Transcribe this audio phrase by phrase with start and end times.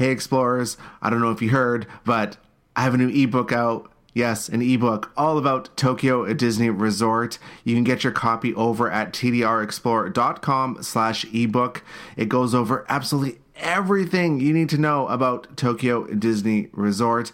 [0.00, 2.38] Hey Explorers, I don't know if you heard, but
[2.74, 3.92] I have a new ebook out.
[4.14, 7.38] Yes, an ebook all about Tokyo Disney Resort.
[7.64, 11.84] You can get your copy over at tdrexplore.com slash ebook.
[12.16, 17.30] It goes over absolutely everything you need to know about Tokyo Disney Resort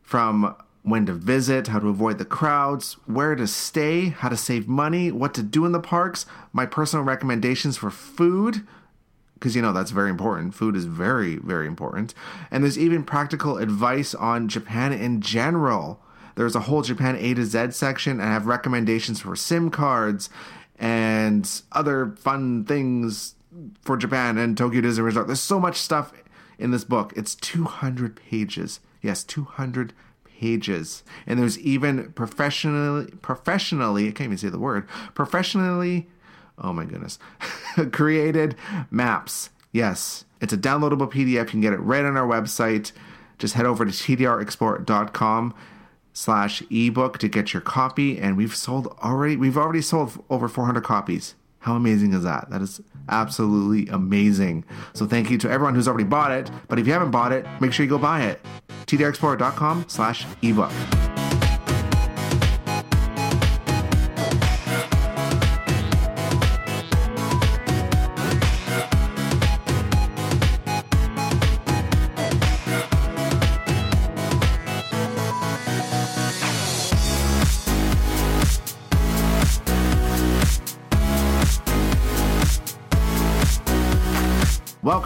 [0.00, 4.66] from when to visit, how to avoid the crowds, where to stay, how to save
[4.66, 8.66] money, what to do in the parks, my personal recommendations for food,
[9.38, 10.54] because you know that's very important.
[10.54, 12.14] Food is very, very important.
[12.50, 16.00] And there's even practical advice on Japan in general.
[16.34, 20.30] There's a whole Japan A to Z section, and I have recommendations for SIM cards
[20.78, 23.34] and other fun things
[23.82, 25.26] for Japan and Tokyo Disney Resort.
[25.26, 26.12] There's so much stuff
[26.58, 27.12] in this book.
[27.16, 28.80] It's 200 pages.
[29.02, 29.92] Yes, 200
[30.24, 31.02] pages.
[31.26, 36.08] And there's even professionally professionally, I can't even say the word, professionally,
[36.62, 37.18] oh my goodness,
[37.92, 38.56] created
[38.90, 39.50] maps.
[39.72, 41.28] Yes, it's a downloadable PDF.
[41.28, 42.92] You can get it right on our website.
[43.38, 45.54] Just head over to tdrexplore.com
[46.12, 48.18] slash ebook to get your copy.
[48.18, 51.34] And we've sold already, we've already sold over 400 copies.
[51.60, 52.50] How amazing is that?
[52.50, 54.64] That is absolutely amazing.
[54.94, 56.50] So thank you to everyone who's already bought it.
[56.68, 58.40] But if you haven't bought it, make sure you go buy it.
[58.86, 60.72] tdrexplore.com slash ebook.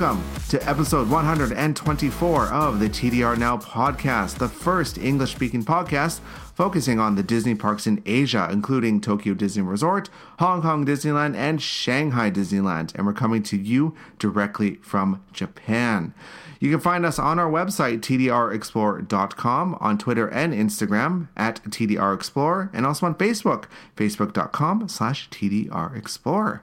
[0.02, 6.18] Welcome to episode 124 of the TDR Now podcast, the first English speaking podcast
[6.56, 11.62] focusing on the Disney parks in Asia, including Tokyo Disney Resort, Hong Kong Disneyland, and
[11.62, 12.92] Shanghai Disneyland.
[12.96, 16.14] And we're coming to you directly from Japan.
[16.58, 22.86] You can find us on our website, tdrexplore.com, on Twitter and Instagram at tdrexplore, and
[22.86, 23.66] also on Facebook,
[23.96, 26.62] facebook.com slash tdrexplore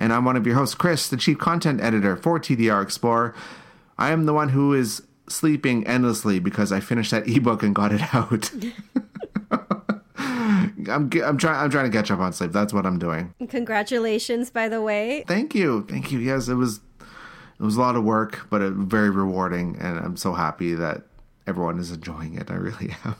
[0.00, 3.34] and I'm one of your hosts, Chris, the chief content editor for TDR Explorer.
[3.98, 7.92] I am the one who is sleeping endlessly because I finished that ebook and got
[7.92, 8.50] it out.
[10.88, 12.52] I'm I'm trying I'm trying to catch up on sleep.
[12.52, 13.34] That's what I'm doing.
[13.48, 15.24] Congratulations, by the way.
[15.28, 16.18] Thank you, thank you.
[16.18, 16.80] Yes, it was
[17.58, 21.02] it was a lot of work, but it, very rewarding, and I'm so happy that
[21.46, 22.50] everyone is enjoying it.
[22.50, 23.16] I really am.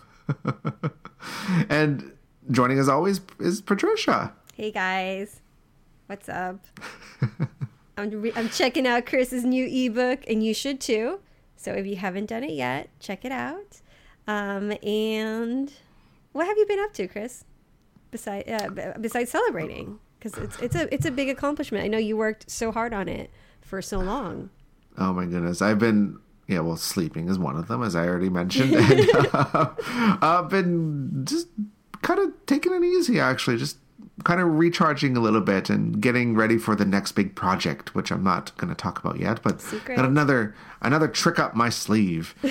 [1.68, 2.12] and
[2.50, 4.32] joining as always is Patricia.
[4.54, 5.42] Hey guys.
[6.10, 6.66] What's up?
[7.96, 11.20] I'm, re- I'm checking out Chris's new ebook, and you should too.
[11.54, 13.80] So if you haven't done it yet, check it out.
[14.26, 15.72] Um, and
[16.32, 17.44] what have you been up to, Chris?
[18.10, 21.84] Besides, uh, besides celebrating, because it's it's a it's a big accomplishment.
[21.84, 24.50] I know you worked so hard on it for so long.
[24.98, 28.30] Oh my goodness, I've been yeah, well, sleeping is one of them, as I already
[28.30, 28.74] mentioned.
[28.74, 29.70] and, uh,
[30.20, 31.46] I've been just
[32.02, 33.76] kind of taking it easy, actually, just
[34.24, 38.10] kind of recharging a little bit and getting ready for the next big project, which
[38.10, 39.42] I'm not going to talk about yet.
[39.42, 39.96] But Secret.
[39.96, 42.34] got another another trick up my sleeve.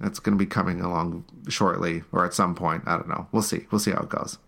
[0.00, 2.84] That's going to be coming along shortly or at some point.
[2.86, 3.26] I don't know.
[3.32, 3.66] We'll see.
[3.70, 4.38] We'll see how it goes.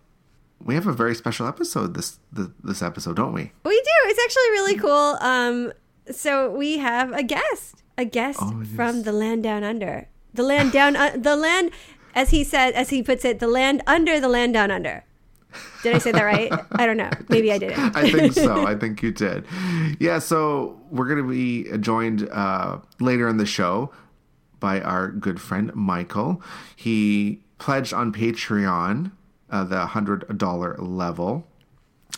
[0.63, 3.51] We have a very special episode this this episode, don't we?
[3.63, 4.09] We do.
[4.09, 5.17] It's actually really cool.
[5.21, 5.73] Um,
[6.11, 8.75] so we have a guest, a guest oh, yes.
[8.75, 11.71] from the land down under, the land down, uh, the land,
[12.15, 15.05] as he said, as he puts it, the land under the land down under.
[15.83, 16.51] Did I say that right?
[16.73, 17.09] I don't know.
[17.29, 17.79] Maybe I didn't.
[17.95, 18.65] I think so.
[18.65, 19.45] I think you did.
[19.99, 23.91] Yeah, so we're going to be joined uh, later in the show
[24.59, 26.41] by our good friend Michael.
[26.75, 29.11] He pledged on Patreon
[29.49, 31.47] uh, the $100 level,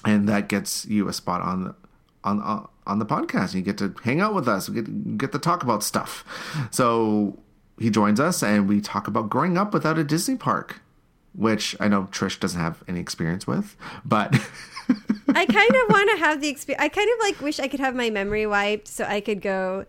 [0.06, 1.75] and that gets you a spot on
[2.24, 3.53] on uh, on the podcast.
[3.53, 4.70] You get to hang out with us.
[4.70, 6.25] We get, get to talk about stuff.
[6.72, 7.40] So
[7.80, 10.81] he joins us, and we talk about growing up without a Disney park
[11.34, 14.34] which I know Trish doesn't have any experience with, but
[15.30, 16.84] I kind of want to have the experience.
[16.84, 19.86] I kind of like wish I could have my memory wiped so I could go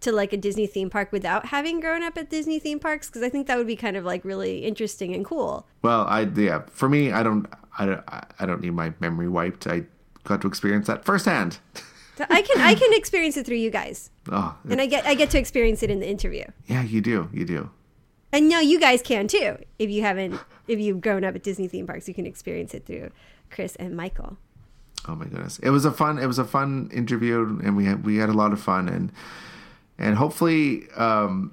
[0.00, 3.22] to like a Disney theme park without having grown up at Disney theme parks because
[3.22, 5.66] I think that would be kind of like really interesting and cool.
[5.82, 7.46] Well, I yeah, for me, I don't,
[7.78, 8.04] I don't,
[8.38, 9.66] I don't need my memory wiped.
[9.66, 9.84] I
[10.24, 11.58] got to experience that firsthand.
[12.30, 14.10] I can I can experience it through you guys.
[14.30, 16.44] Oh, and I get I get to experience it in the interview.
[16.66, 17.28] Yeah, you do.
[17.32, 17.70] You do.
[18.32, 19.58] And now you guys can too.
[19.78, 22.84] If you haven't, if you've grown up at Disney theme parks, you can experience it
[22.84, 23.10] through
[23.50, 24.36] Chris and Michael.
[25.06, 28.04] Oh my goodness, it was a fun, it was a fun interview, and we had
[28.04, 29.12] we had a lot of fun, and
[29.96, 31.52] and hopefully um,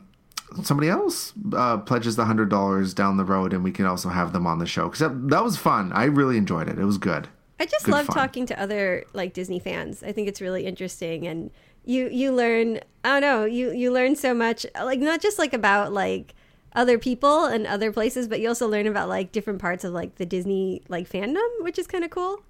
[0.64, 4.34] somebody else uh, pledges the hundred dollars down the road, and we can also have
[4.34, 5.94] them on the show because that, that was fun.
[5.94, 6.78] I really enjoyed it.
[6.78, 7.30] It was good.
[7.60, 8.16] I just good love fun.
[8.16, 10.04] talking to other like Disney fans.
[10.04, 11.52] I think it's really interesting and
[11.86, 15.54] you you learn I don't know, you you learn so much like not just like
[15.54, 16.36] about like
[16.76, 20.16] other people and other places, but you also learn about like different parts of like
[20.16, 22.44] the Disney like fandom, which is kind of cool.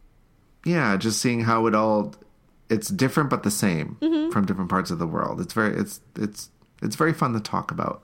[0.66, 2.14] Yeah, just seeing how it all
[2.70, 4.32] it's different but the same mm-hmm.
[4.32, 5.40] from different parts of the world.
[5.40, 6.50] It's very it's it's
[6.82, 8.04] it's very fun to talk about.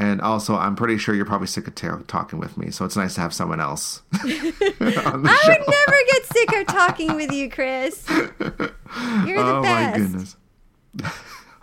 [0.00, 2.96] And also, I'm pretty sure you're probably sick of t- talking with me, so it's
[2.96, 4.02] nice to have someone else.
[4.12, 4.32] I show.
[4.78, 8.08] would never get sick of talking with you, Chris.
[8.10, 9.98] You're the oh, best.
[9.98, 10.36] my goodness.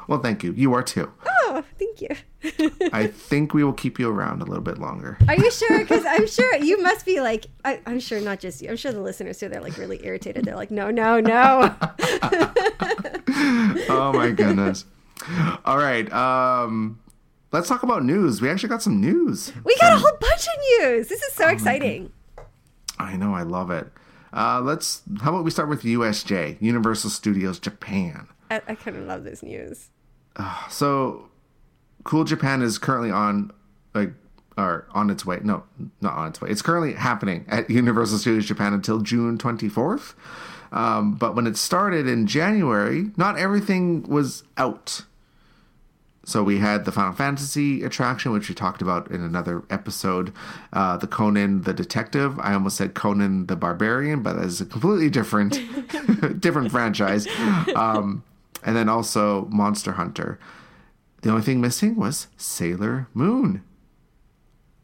[0.07, 0.53] Well, thank you.
[0.53, 1.11] You are too.
[1.25, 2.09] Oh, thank you.
[2.91, 5.17] I think we will keep you around a little bit longer.
[5.27, 5.79] Are you sure?
[5.79, 8.69] Because I'm sure you must be like, I, am sure not just you.
[8.69, 9.49] I'm sure the listeners too.
[9.49, 10.45] They're like really irritated.
[10.45, 11.75] They're like, no, no, no.
[13.89, 14.85] oh my goodness.
[15.63, 16.11] All right.
[16.11, 16.99] Um,
[17.51, 18.41] let's talk about news.
[18.41, 19.53] We actually got some news.
[19.63, 21.07] We got a whole bunch of news.
[21.07, 22.11] This is so oh exciting.
[22.99, 23.33] I know.
[23.33, 23.87] I love it.
[24.33, 25.01] Uh, let's.
[25.21, 28.27] How about we start with USJ, Universal Studios Japan.
[28.51, 29.89] I, I kind of love this news.
[30.35, 31.29] Uh, so,
[32.03, 33.51] Cool Japan is currently on
[33.93, 34.11] like
[34.57, 35.39] or on its way.
[35.43, 35.63] No,
[36.01, 36.49] not on its way.
[36.49, 40.13] It's currently happening at Universal Studios Japan until June 24th.
[40.71, 45.03] Um, but when it started in January, not everything was out.
[46.25, 50.33] So we had the Final Fantasy attraction, which we talked about in another episode.
[50.73, 52.39] Uh, the Conan the Detective.
[52.39, 55.59] I almost said Conan the Barbarian, but that is a completely different,
[56.41, 57.27] different franchise.
[57.75, 58.23] Um,
[58.65, 60.37] and then also Monster Hunter.
[61.21, 63.63] The only thing missing was Sailor Moon.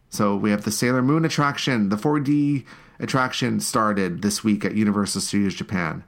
[0.09, 1.89] So we have the Sailor Moon attraction.
[1.89, 2.65] The 4D
[2.99, 6.03] attraction started this week at Universal Studios Japan.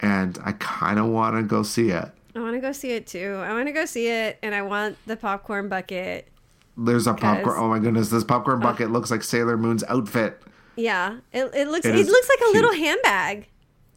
[0.00, 2.10] And I kind of want to go see it.
[2.34, 3.40] I want to go see it too.
[3.44, 6.28] I want to go see it, and I want the popcorn bucket.
[6.76, 7.56] There's a popcorn.
[7.58, 10.40] Oh my goodness, this popcorn bucket uh, looks like Sailor Moon's outfit.
[10.76, 12.50] Yeah, it, it looks it, it looks like cute.
[12.50, 13.48] a little handbag.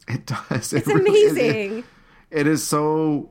[0.08, 0.72] It does.
[0.72, 1.78] It it's really, amazing.
[1.78, 1.84] It,
[2.32, 3.30] it is so.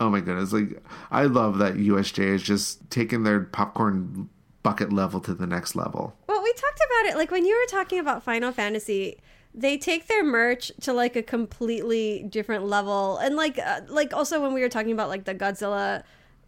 [0.00, 0.52] Oh my goodness!
[0.52, 4.28] Like I love that USJ is just taking their popcorn
[4.62, 6.16] bucket level to the next level.
[6.28, 9.18] Well, we talked about it like when you were talking about Final Fantasy
[9.54, 14.40] they take their merch to like a completely different level and like uh, like also
[14.40, 16.02] when we were talking about like the godzilla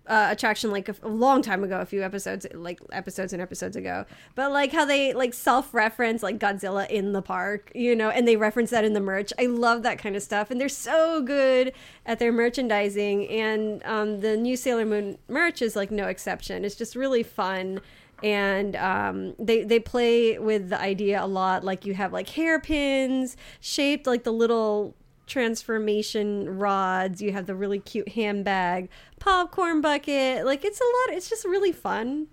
[0.06, 3.74] uh, attraction like a, a, long time ago a few episodes like episodes and episodes
[3.74, 4.04] ago.
[4.34, 8.36] But like how they like self-reference like godzilla in the park you know and they
[8.36, 9.32] reference that in the merch.
[9.38, 10.50] I love that kind of stuff.
[10.50, 11.72] And they're so good
[12.04, 13.28] at their merchandising.
[13.28, 16.64] And um, the new sailor moon merch is like no exception.
[16.64, 17.80] It's just really fun.
[18.22, 21.64] And um, they they play with the idea a lot.
[21.64, 24.94] Like you have like hairpins shaped like the little
[25.26, 27.20] transformation rods.
[27.22, 28.88] You have the really cute handbag,
[29.18, 30.44] popcorn bucket.
[30.44, 31.16] Like it's a lot.
[31.16, 32.28] It's just really fun.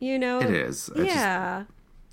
[0.00, 0.90] You know, it is.
[0.94, 1.60] yeah.
[1.60, 1.70] Just,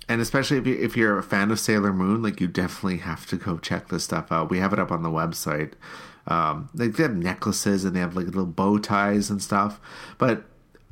[0.08, 3.26] and especially if, you, if you're a fan of Sailor Moon, like you definitely have
[3.26, 4.50] to go check this stuff out.
[4.50, 5.72] We have it up on the website.
[6.26, 9.80] Um, they have necklaces and they have like little bow ties and stuff.
[10.18, 10.44] But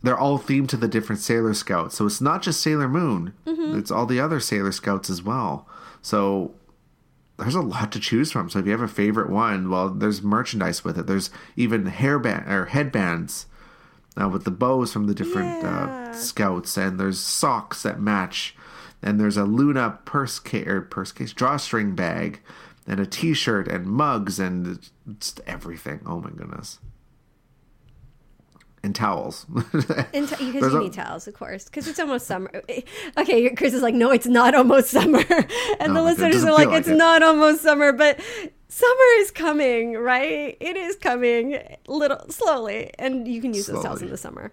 [0.03, 1.96] they're all themed to the different Sailor Scouts.
[1.96, 3.79] So it's not just Sailor Moon; mm-hmm.
[3.79, 5.69] it's all the other Sailor Scouts as well.
[6.03, 6.55] So
[7.41, 8.49] there's a lot to choose from.
[8.49, 11.07] So if you have a favorite one, well, there's merchandise with it.
[11.07, 13.47] There's even hairband or headbands
[14.21, 16.09] uh, with the bows from the different uh, yeah.
[16.11, 18.55] uh, scouts, and there's socks that match.
[19.03, 22.41] And there's a Luna purse case or purse case drawstring bag,
[22.87, 24.79] and a T-shirt and mugs and
[25.19, 26.01] just everything.
[26.05, 26.79] Oh my goodness!
[28.82, 29.46] And towels.
[30.15, 32.51] and t- because you need towels, of course, because it's almost summer.
[33.17, 35.19] Okay, Chris is like, no, it's not almost summer,
[35.81, 36.96] and no, the listeners are like, like, it's it.
[36.96, 38.20] not almost summer, but
[38.69, 40.56] summer is coming, right?
[40.60, 43.77] It is coming, little slowly, and you can use slowly.
[43.79, 44.53] those towels in the summer.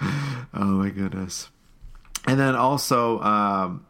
[0.00, 1.48] oh my goodness!
[2.26, 3.86] And then also, um,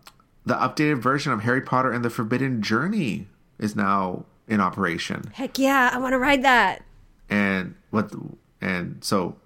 [0.46, 3.26] the updated version of Harry Potter and the Forbidden Journey
[3.58, 5.30] is now in operation.
[5.34, 6.82] Heck yeah, I want to ride that.
[7.28, 8.12] And what?
[8.60, 9.36] And so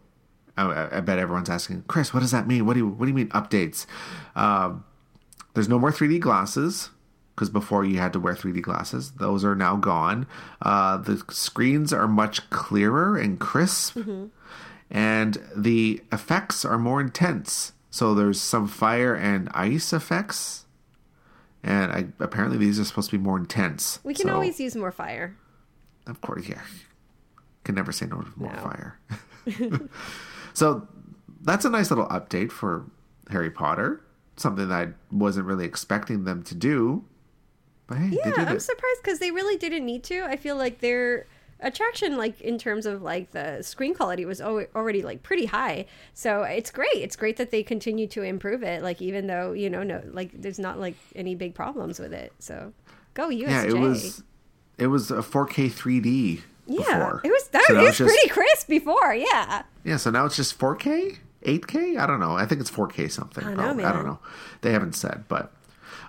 [0.57, 2.67] I, I, bet everyone's asking, Chris, what does that mean?
[2.67, 3.87] What do you what do you mean updates?
[4.35, 4.85] Um,
[5.55, 6.91] there's no more 3D glasses
[7.35, 9.13] because before you had to wear 3D glasses.
[9.13, 10.27] Those are now gone.
[10.61, 14.27] Uh, the screens are much clearer and crisp, mm-hmm.
[14.91, 17.73] and the effects are more intense.
[17.91, 20.67] So there's some fire and ice effects,
[21.63, 23.99] and I, apparently these are supposed to be more intense.
[24.05, 25.37] We can so, always use more fire.
[26.07, 26.63] Of course, yeah.
[27.65, 28.61] Can never say no to more no.
[28.61, 28.99] fire.
[30.55, 30.87] so
[31.43, 32.87] that's a nice little update for
[33.31, 34.03] Harry Potter.
[34.37, 37.05] Something that I wasn't really expecting them to do.
[37.87, 40.23] But hey, yeah, I'm surprised because they really didn't need to.
[40.25, 41.27] I feel like their
[41.61, 45.87] attraction, like in terms of like the screen quality, was already like pretty high.
[46.15, 46.95] So it's great.
[46.95, 48.83] It's great that they continue to improve it.
[48.83, 52.33] Like even though you know, no, like there's not like any big problems with it.
[52.39, 52.73] So
[53.15, 53.49] go USJ.
[53.49, 54.23] Yeah, it was
[54.79, 56.43] it was a 4K 3D.
[56.67, 57.21] Yeah, before.
[57.25, 59.15] it was that So it was just- pretty crisp before.
[59.15, 61.99] Yeah, Yeah, so now it's just 4K, 8K.
[61.99, 62.37] I don't know.
[62.37, 63.45] I think it's 4K something.
[63.45, 63.71] I know.
[63.85, 64.19] I don't know.
[64.61, 65.53] They haven't said, but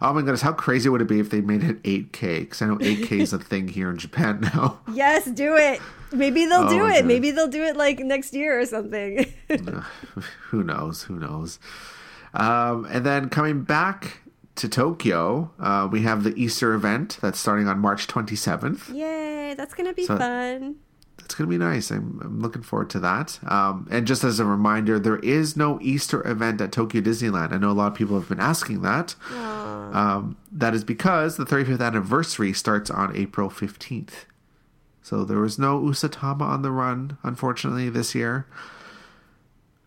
[0.01, 2.41] oh my goodness, how crazy would it be if they made it 8K?
[2.41, 4.79] Because I know 8K is a thing here in Japan now.
[4.93, 5.81] yes, do it.
[6.11, 6.93] Maybe they'll Oh, do it.
[7.01, 7.05] God.
[7.05, 9.25] Maybe they'll do it like next year or something.
[10.51, 11.03] Who knows?
[11.03, 11.57] Who knows?
[12.35, 14.19] Um, and then coming back
[14.55, 18.93] to Tokyo, uh, we have the Easter event that's starting on March 27th.
[18.93, 20.75] Yay, that's gonna be So- fun.
[21.35, 21.89] Going to be nice.
[21.89, 23.39] I'm, I'm looking forward to that.
[23.49, 27.51] Um, and just as a reminder, there is no Easter event at Tokyo Disneyland.
[27.53, 29.15] I know a lot of people have been asking that.
[29.33, 34.25] Um, that is because the 35th anniversary starts on April 15th.
[35.01, 38.45] So there was no Usatama on the run, unfortunately, this year.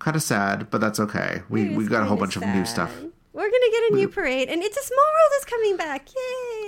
[0.00, 1.42] Kind of sad, but that's okay.
[1.48, 2.92] We we got a whole bunch of new stuff.
[3.32, 6.08] We're gonna get a new parade, and It's a Small World is coming back.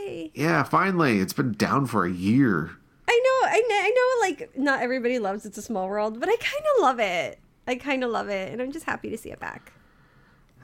[0.07, 0.31] Yay!
[0.35, 1.19] Yeah, finally.
[1.19, 2.73] It's been down for a year.
[3.11, 4.29] I know, I know, I know.
[4.29, 7.39] Like, not everybody loves It's a Small World, but I kind of love it.
[7.67, 9.73] I kind of love it, and I'm just happy to see it back.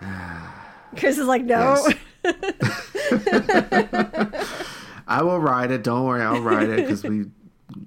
[0.97, 1.87] Chris is like, no.
[5.07, 5.83] I will ride it.
[5.83, 7.27] Don't worry, I'll ride it because we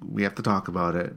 [0.06, 1.14] we have to talk about it.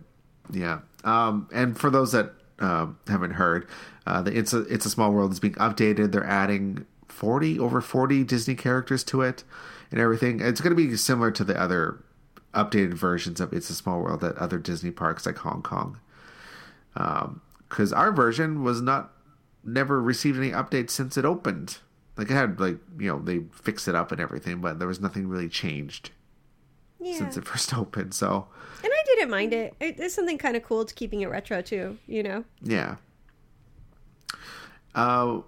[0.51, 0.79] Yeah.
[1.03, 3.67] Um, and for those that um haven't heard,
[4.07, 6.11] uh, the it's a it's a small world is being updated.
[6.11, 9.43] They're adding forty over forty Disney characters to it
[9.91, 10.39] and everything.
[10.39, 12.03] It's going to be similar to the other
[12.53, 15.99] updated versions of It's a Small World at other Disney parks like Hong Kong.
[16.93, 19.13] Because our version was not
[19.63, 21.77] never received any updates since it opened.
[22.17, 24.99] Like it had like you know they fixed it up and everything, but there was
[24.99, 26.11] nothing really changed
[26.99, 27.17] yeah.
[27.17, 28.13] since it first opened.
[28.13, 28.47] So
[28.83, 29.75] And I didn't mind it.
[29.79, 31.97] it there's something kind of cool to keeping it retro too.
[32.07, 32.43] You know.
[32.61, 32.95] yeah.
[34.93, 35.39] Uh,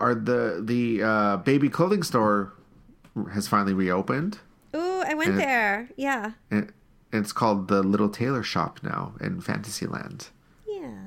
[0.00, 2.54] are the the uh, baby clothing store
[3.32, 4.38] has finally reopened,
[5.04, 5.88] I went And- there.
[5.96, 6.32] Yeah.
[6.50, 6.72] and
[7.12, 10.28] it's called the Little Tailor Shop now in Fantasyland.
[10.66, 10.98] Yeah.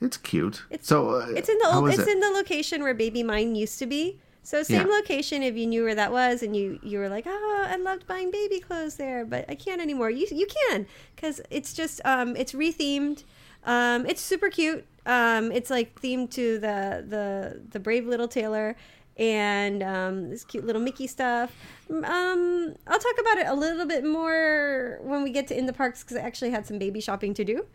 [0.00, 0.64] It's cute.
[0.70, 1.88] It's so uh, It's in the old.
[1.90, 2.08] It's it?
[2.08, 4.20] in the location where Baby Mine used to be.
[4.42, 4.94] So same Yeah.
[4.94, 5.42] location.
[5.42, 8.30] If you knew where that was, and you you were like, oh, I loved buying
[8.30, 10.10] baby clothes there, but I can't anymore.
[10.10, 13.24] You you can because it's just um it's rethemed.
[13.64, 14.86] Um, it's super cute.
[15.06, 18.76] Um, it's like themed to the the the brave little tailor
[19.16, 21.52] and um, this cute little Mickey stuff.
[21.90, 25.72] Um, I'll talk about it a little bit more when we get to in the
[25.72, 27.66] parks because I actually had some baby shopping to do.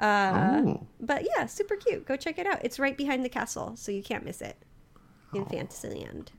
[0.00, 0.86] Uh, Oh.
[1.00, 2.06] But yeah, super cute.
[2.06, 2.58] Go check it out.
[2.64, 4.56] It's right behind the castle, so you can't miss it
[5.34, 6.32] in Fantasyland.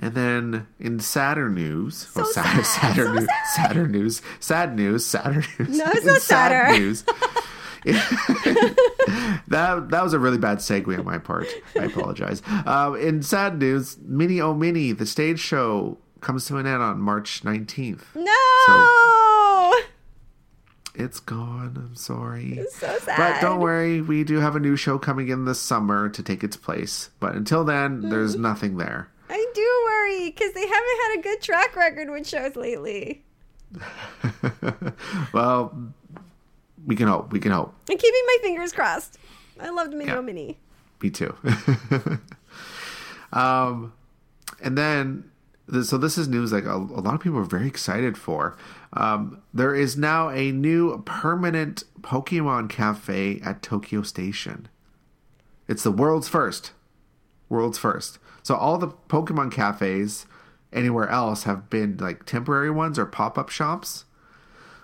[0.00, 3.66] And then in sadder news, So oh, sad, sadder so news, sad.
[3.66, 5.76] sadder news, sad news, sadder news.
[5.78, 7.04] No, it's In not sad news.
[9.48, 11.46] that that was a really bad segue on my part.
[11.78, 12.42] I apologize.
[12.66, 17.00] Um, in sad news, Mini Oh Mini, the stage show, comes to an end on
[17.00, 18.04] March nineteenth.
[18.14, 19.74] No,
[20.94, 21.74] It's gone.
[21.76, 22.58] I'm sorry.
[22.58, 23.16] it's so sad.
[23.16, 26.42] But don't worry, we do have a new show coming in this summer to take
[26.42, 27.10] its place.
[27.20, 28.40] But until then, there's Mm.
[28.40, 29.08] nothing there.
[29.30, 33.22] I do worry because they haven't had a good track record with shows lately.
[35.32, 35.92] well,
[36.88, 37.32] we can hope.
[37.32, 37.74] We can hope.
[37.90, 39.18] I'm keeping my fingers crossed.
[39.60, 40.20] I loved Minnie Yeah.
[40.20, 40.58] Minnie.
[41.02, 41.34] Me too.
[43.32, 43.92] um,
[44.62, 45.30] and then,
[45.84, 48.56] so this is news like a, a lot of people are very excited for.
[48.94, 54.68] Um, there is now a new permanent Pokemon cafe at Tokyo Station.
[55.68, 56.72] It's the world's first.
[57.48, 58.18] World's first.
[58.42, 60.26] So all the Pokemon cafes
[60.72, 64.06] anywhere else have been like temporary ones or pop up shops.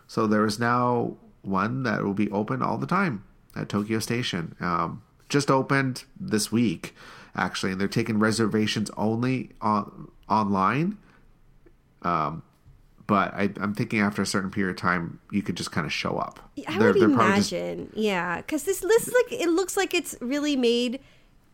[0.07, 3.25] So there is now one that will be open all the time
[3.57, 4.55] at Tokyo Station.
[4.61, 6.95] Um, just opened this week,
[7.37, 10.99] actually, and they're taking reservations only on online.
[12.03, 12.43] Um,
[13.07, 15.93] but I, I'm thinking after a certain period of time, you could just kind of
[15.93, 16.41] show up.
[16.67, 19.93] I They're- would they're probably just- imagine, yeah, because this list like it looks like
[19.95, 21.01] it's really made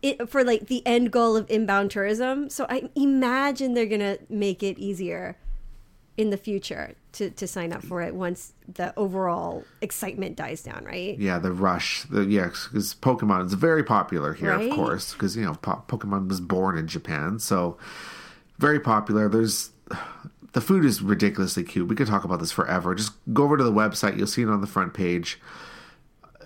[0.03, 2.49] it for like the end goal of inbound tourism.
[2.51, 5.37] So I imagine they're gonna make it easier
[6.17, 10.85] in the future to to sign up for it once the overall excitement dies down,
[10.85, 11.19] right?
[11.19, 12.05] yeah, the rush.
[12.05, 14.71] The yes, because Pokemon is very popular here, Right?
[14.71, 17.77] of course, because you know po- Pokemon was born in Japan, so
[18.59, 19.29] very popular.
[19.29, 19.71] There's
[20.53, 21.89] the food is ridiculously cute.
[21.89, 22.95] We could talk about this forever.
[22.95, 25.41] Just go over to the website; you'll see it on the front page.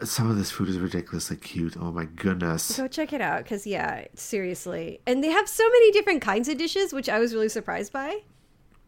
[0.02, 1.76] Some of this food is ridiculously cute.
[1.78, 2.76] Oh my goodness!
[2.76, 6.58] Go check it out because yeah, seriously, and they have so many different kinds of
[6.58, 8.22] dishes, which I was really surprised by.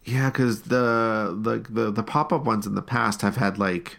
[0.07, 3.99] Yeah, because the the the, the pop up ones in the past have had like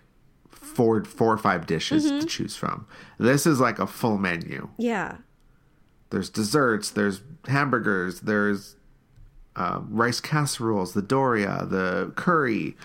[0.50, 2.20] four four or five dishes Mm-hmm.
[2.22, 2.88] to choose from.
[3.20, 4.70] This is like a full menu.
[4.78, 5.18] Yeah,
[6.10, 8.76] there's desserts, there's hamburgers, there's
[9.58, 12.78] uh, rice casseroles, the Doria, the curry,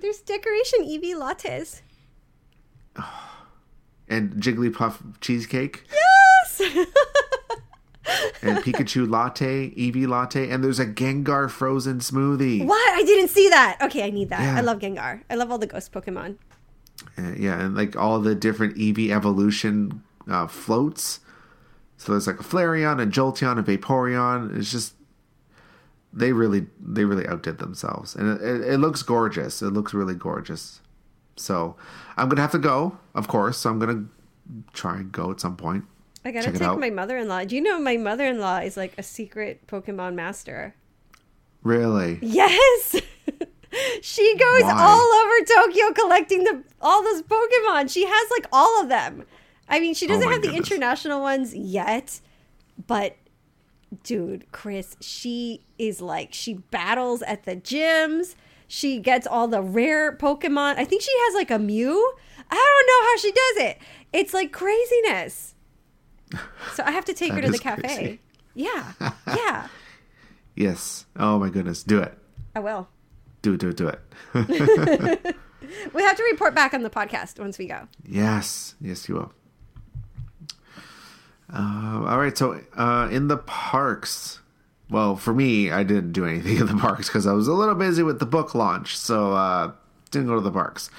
[0.00, 1.80] There's decoration Eevee lattes.
[4.08, 6.86] and Jigglypuff cheesecake, Yes.
[8.42, 12.64] and Pikachu latte, Eevee latte, and there's a Gengar frozen smoothie.
[12.66, 12.98] what?
[12.98, 13.78] I didn't see that.
[13.82, 14.40] Okay, I need that.
[14.40, 14.56] Yeah.
[14.56, 15.22] I love Gengar.
[15.30, 16.36] I love all the ghost Pokemon.
[17.16, 21.20] Uh, yeah, and like all the different Eevee evolution uh, floats.
[21.96, 24.56] So there's like a Flareon, a Jolteon, a Vaporeon.
[24.56, 24.94] It's just
[26.12, 29.62] they really they really outdid themselves, and it, it, it looks gorgeous.
[29.62, 30.80] It looks really gorgeous.
[31.36, 31.76] So
[32.16, 33.58] I'm gonna have to go, of course.
[33.58, 34.04] So I'm gonna
[34.72, 35.84] try and go at some point.
[36.28, 37.44] I gotta Check take my mother-in-law.
[37.44, 40.74] Do you know my mother-in-law is like a secret Pokemon master?
[41.62, 42.18] Really?
[42.20, 42.96] Yes.
[44.02, 44.74] she goes Why?
[44.76, 47.90] all over Tokyo collecting the all those Pokemon.
[47.90, 49.24] She has like all of them.
[49.70, 52.20] I mean, she oh doesn't Oh have the international ones yet,
[52.86, 53.16] but
[54.02, 58.34] dude, Chris, she is like she battles at the gyms.
[58.66, 60.76] She gets all the rare Pokemon.
[60.76, 62.12] I think she has like a Mew.
[62.50, 63.78] I don't know how she does it.
[64.12, 65.54] It's like craziness.
[66.74, 67.82] So I have to take her to the cafe.
[67.82, 68.20] crazy.
[68.54, 68.92] Yeah.
[69.26, 69.68] Yeah.
[70.56, 71.06] Yes.
[71.16, 71.82] Oh my goodness.
[71.82, 72.16] Do it.
[72.54, 72.88] I will.
[73.42, 73.60] Do it.
[73.60, 73.76] Do it.
[73.76, 75.36] Do it.
[75.92, 77.88] We have to report back on the podcast once we go.
[78.06, 79.32] Yes, yes, you will.
[81.52, 84.40] Uh, all right, so uh, in the parks,
[84.90, 87.74] well, for me, I didn't do anything in the parks because I was a little
[87.74, 89.72] busy with the book launch, so uh,
[90.10, 90.90] didn't go to the parks.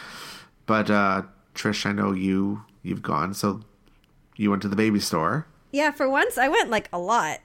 [0.66, 1.24] But uh,
[1.56, 3.62] Trish, I know you you've gone, so
[4.40, 5.48] you went to the baby store.
[5.72, 7.40] Yeah, for once I went like a lot.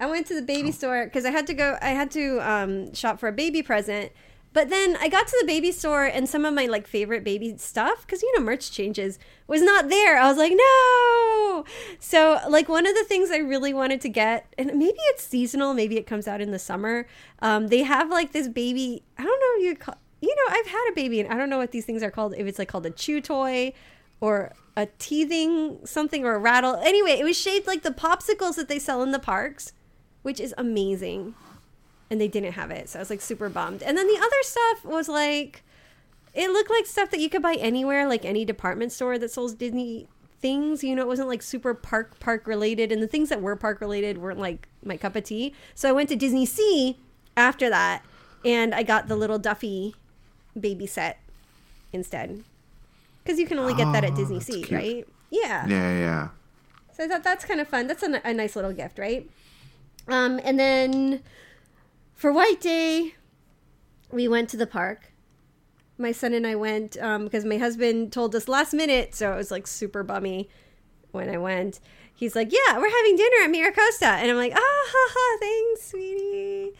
[0.00, 1.76] I went to the baby store because I had to go.
[1.82, 4.12] I had to um, shop for a baby present.
[4.54, 7.58] But then I got to the baby store and some of my like favorite baby
[7.58, 10.18] stuff because you know merch changes was not there.
[10.18, 11.64] I was like, no.
[12.00, 15.74] So like one of the things I really wanted to get, and maybe it's seasonal,
[15.74, 17.06] maybe it comes out in the summer.
[17.42, 19.02] Um, they have like this baby.
[19.18, 19.64] I don't know.
[19.66, 22.02] You call, you know I've had a baby and I don't know what these things
[22.02, 22.34] are called.
[22.38, 23.74] If it's like called a chew toy
[24.20, 26.76] or a teething something or a rattle.
[26.76, 29.72] Anyway, it was shaped like the popsicles that they sell in the parks,
[30.22, 31.34] which is amazing.
[32.10, 32.88] And they didn't have it.
[32.88, 33.82] So I was like super bummed.
[33.82, 35.62] And then the other stuff was like
[36.34, 39.54] it looked like stuff that you could buy anywhere, like any department store that sells
[39.54, 40.06] Disney
[40.40, 40.84] things.
[40.84, 43.80] You know, it wasn't like super park park related and the things that were park
[43.80, 45.54] related weren't like my cup of tea.
[45.74, 46.96] So I went to Disney Sea
[47.36, 48.04] after that
[48.44, 49.94] and I got the little Duffy
[50.58, 51.20] baby set
[51.92, 52.44] instead.
[53.28, 54.70] Because you can only get that at Oh, Disney Sea, cute.
[54.70, 55.06] right?
[55.28, 55.66] Yeah.
[55.68, 56.28] Yeah, yeah.
[56.94, 57.86] So I thought that's kind of fun.
[57.86, 59.28] That's a, a nice little gift, right?
[60.08, 61.22] Um, and then
[62.14, 63.16] for White Day,
[64.10, 65.12] we went to the park.
[65.98, 69.36] My son and I went um, because my husband told us last minute, so it
[69.36, 70.48] was like super bummy
[71.10, 71.80] when I went.
[72.14, 75.90] He's like, "Yeah, we're having dinner at Miracosta," and I'm like, "Ah, ha, ha, thanks,
[75.90, 76.72] sweetie.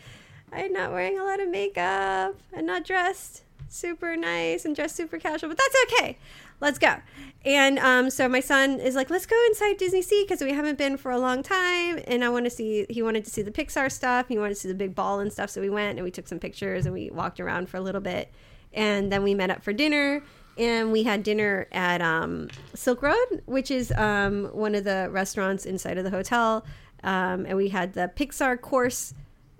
[0.50, 5.18] I'm not wearing a lot of makeup I'm not dressed super nice and dressed super
[5.18, 6.18] casual, but that's okay.
[6.60, 6.96] Let's go."
[7.44, 10.78] And um, so my son is like, "Let's go inside Disney Sea because we haven't
[10.78, 13.50] been for a long time, and I want to see." He wanted to see the
[13.50, 14.28] Pixar stuff.
[14.28, 15.50] He wanted to see the big ball and stuff.
[15.50, 18.00] So we went and we took some pictures and we walked around for a little
[18.00, 18.32] bit,
[18.72, 20.22] and then we met up for dinner.
[20.56, 25.64] And we had dinner at um, Silk Road, which is um, one of the restaurants
[25.64, 26.64] inside of the hotel.
[27.04, 29.14] Um, and we had the Pixar course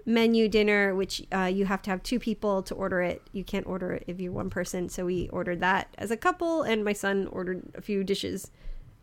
[0.09, 3.23] menu dinner, which uh, you have to have two people to order it.
[3.33, 4.89] You can't order it if you're one person.
[4.89, 8.51] So we ordered that as a couple, and my son ordered a few dishes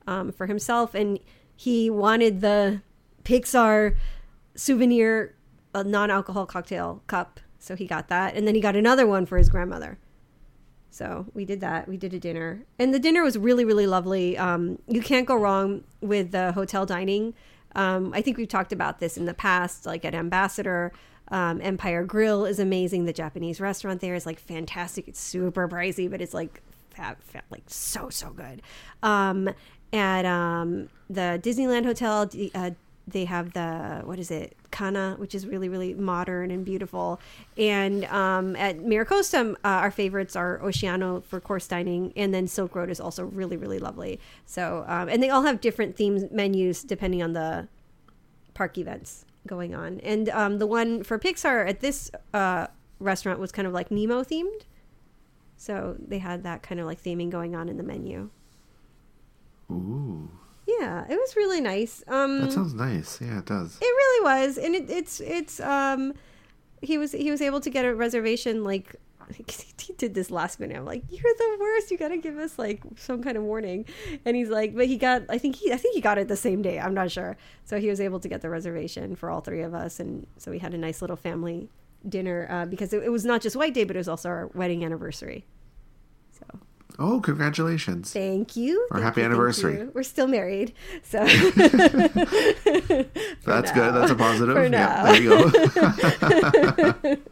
[0.07, 1.19] um, for himself, and
[1.55, 2.81] he wanted the
[3.23, 3.95] Pixar
[4.55, 5.35] souvenir
[5.75, 9.37] uh, non-alcohol cocktail cup, so he got that, and then he got another one for
[9.37, 9.99] his grandmother.
[10.89, 11.87] So we did that.
[11.87, 14.37] We did a dinner, and the dinner was really, really lovely.
[14.37, 17.35] Um, you can't go wrong with the hotel dining.
[17.75, 20.91] Um, I think we've talked about this in the past, like at Ambassador.
[21.29, 23.05] Um, Empire Grill is amazing.
[23.05, 25.07] The Japanese restaurant there is like fantastic.
[25.07, 26.61] It's super pricey, but it's like
[26.91, 28.61] fat, fat, like so so good.
[29.03, 29.49] Um,
[29.91, 32.71] at um, the Disneyland Hotel, d- uh,
[33.07, 37.19] they have the what is it, Canna, which is really really modern and beautiful.
[37.57, 42.75] And um, at Miracosta, uh, our favorites are Oceano for course dining, and then Silk
[42.75, 44.19] Road is also really really lovely.
[44.45, 47.67] So um, and they all have different themes menus depending on the
[48.53, 49.99] park events going on.
[50.01, 52.67] And um, the one for Pixar at this uh,
[52.99, 54.61] restaurant was kind of like Nemo themed.
[55.57, 58.29] So they had that kind of like theming going on in the menu.
[59.71, 60.29] Ooh,
[60.67, 62.03] Yeah, it was really nice.
[62.07, 63.19] Um, that sounds nice.
[63.21, 63.77] Yeah, it does.
[63.79, 66.13] it really was, and it, it's it's um,
[66.81, 68.95] he was he was able to get a reservation like
[69.79, 70.77] he did this last minute.
[70.77, 71.91] I'm like, you're the worst.
[71.91, 73.85] You gotta give us like some kind of warning.
[74.23, 75.23] And he's like, but he got.
[75.29, 75.71] I think he.
[75.71, 76.79] I think he got it the same day.
[76.79, 77.37] I'm not sure.
[77.63, 80.51] So he was able to get the reservation for all three of us, and so
[80.51, 81.69] we had a nice little family
[82.07, 84.47] dinner uh, because it, it was not just White Day, but it was also our
[84.53, 85.45] wedding anniversary.
[86.97, 88.11] Oh, congratulations.
[88.13, 88.87] thank you.
[88.91, 89.87] Or happy you, anniversary.
[89.93, 91.35] We're still married, so That's
[93.45, 93.73] now.
[93.73, 93.93] good.
[93.95, 94.55] That's a positive.
[94.55, 95.03] For Yeah, now.
[95.03, 97.15] there you go.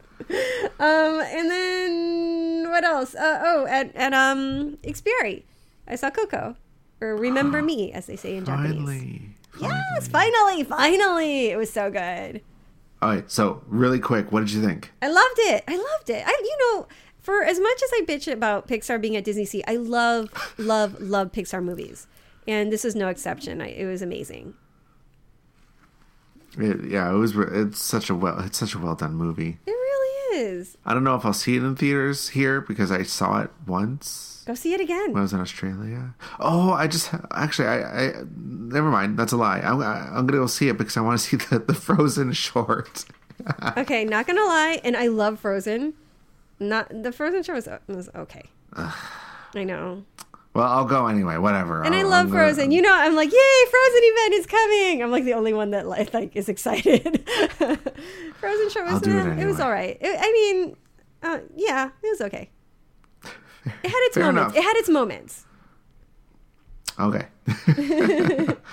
[0.80, 3.14] Um, and then what else?
[3.14, 5.42] Uh, oh, at at um Ikspiari,
[5.86, 6.56] I saw Coco,
[7.00, 8.72] or Remember Me, as they say in Japanese.
[8.74, 9.22] Finally.
[9.60, 12.40] Yes, finally, finally, it was so good.
[13.02, 13.30] All right.
[13.30, 14.90] So, really quick, what did you think?
[15.02, 15.62] I loved it.
[15.68, 16.24] I loved it.
[16.26, 16.86] I, you know,
[17.24, 21.00] for as much as I bitch about Pixar being at Disney Sea, I love, love,
[21.00, 22.06] love Pixar movies,
[22.46, 23.60] and this is no exception.
[23.60, 24.54] I, it was amazing.
[26.56, 27.34] It, yeah, it was.
[27.36, 28.38] It's such a well.
[28.40, 29.58] It's such a well done movie.
[29.66, 30.76] It really is.
[30.84, 34.44] I don't know if I'll see it in theaters here because I saw it once
[34.46, 35.12] Go see it again.
[35.12, 36.14] when I was in Australia.
[36.38, 39.18] Oh, I just actually, I, I never mind.
[39.18, 39.60] That's a lie.
[39.60, 43.04] I'm, I'm gonna go see it because I want to see the the Frozen short.
[43.76, 45.94] Okay, not gonna lie, and I love Frozen.
[46.60, 48.44] Not the Frozen show was, was okay.
[48.76, 50.04] I know,
[50.54, 51.36] Well, I'll go anyway.
[51.36, 51.82] Whatever.
[51.84, 52.70] and I I'll- love I'm gonna- Frozen.
[52.72, 55.02] You know, I'm like, yay, Frozen event is coming.
[55.02, 57.24] I'm like the only one that like, like is excited.
[57.58, 59.96] Frozen show was it eh, it was all right.
[60.00, 60.76] It- I mean,
[61.22, 62.50] uh, yeah, it was okay.
[63.64, 64.40] It had its moments.
[64.40, 64.56] enough.
[64.56, 65.44] It had its moments.
[67.00, 67.26] Okay.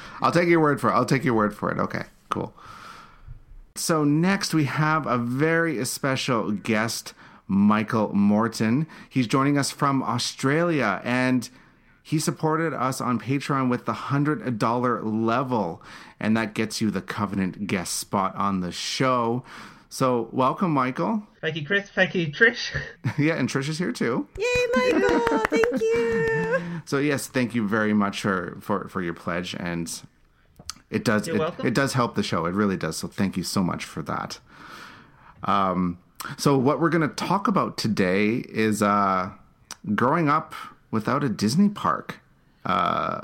[0.22, 0.94] I'll take your word for it.
[0.94, 1.80] I'll take your word for it.
[1.80, 2.54] Okay, cool.
[3.76, 7.13] So next we have a very special guest,
[7.52, 8.88] Michael Morton.
[9.10, 11.50] He's joining us from Australia and
[12.02, 15.84] he supported us on Patreon with the $100 level
[16.18, 19.44] and that gets you the covenant guest spot on the show.
[19.90, 21.24] So, welcome Michael.
[21.42, 21.90] Thank you, Chris.
[21.90, 22.74] Thank you, Trish.
[23.18, 24.26] yeah, and Trish is here too.
[24.38, 25.20] Yay, Michael!
[25.50, 26.58] Thank you.
[26.86, 29.92] So yes, thank you very much for for, for your pledge, and
[30.90, 31.68] it does You're it, welcome.
[31.68, 32.46] it does help the show.
[32.46, 32.98] It really does.
[32.98, 34.40] So thank you so much for that.
[35.44, 36.00] Um,
[36.38, 39.32] so what we're going to talk about today is uh,
[39.96, 40.54] growing up
[40.92, 42.20] without a Disney park.
[42.66, 43.22] Uh,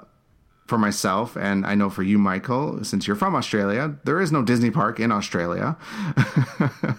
[0.68, 4.44] for myself, and I know for you, Michael, since you're from Australia, there is no
[4.44, 5.78] Disney park in Australia.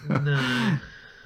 [0.08, 0.78] No.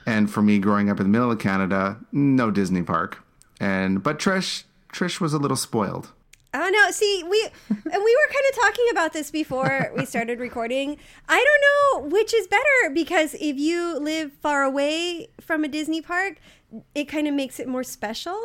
[0.07, 3.23] and for me growing up in the middle of Canada, no Disney park.
[3.61, 6.11] And but Trish Trish was a little spoiled.
[6.55, 6.91] Oh no!
[6.91, 10.99] See, we and we were kind of talking about this before we started recording.
[11.29, 16.03] I don't know which is better because if you live far away from a Disney
[16.03, 16.37] park,
[16.95, 18.38] it kind of makes it more special,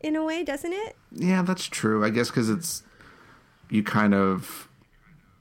[0.00, 0.96] in a way, doesn't it?
[1.12, 2.02] Yeah, that's true.
[2.04, 2.82] I guess because it's
[3.68, 4.66] you kind of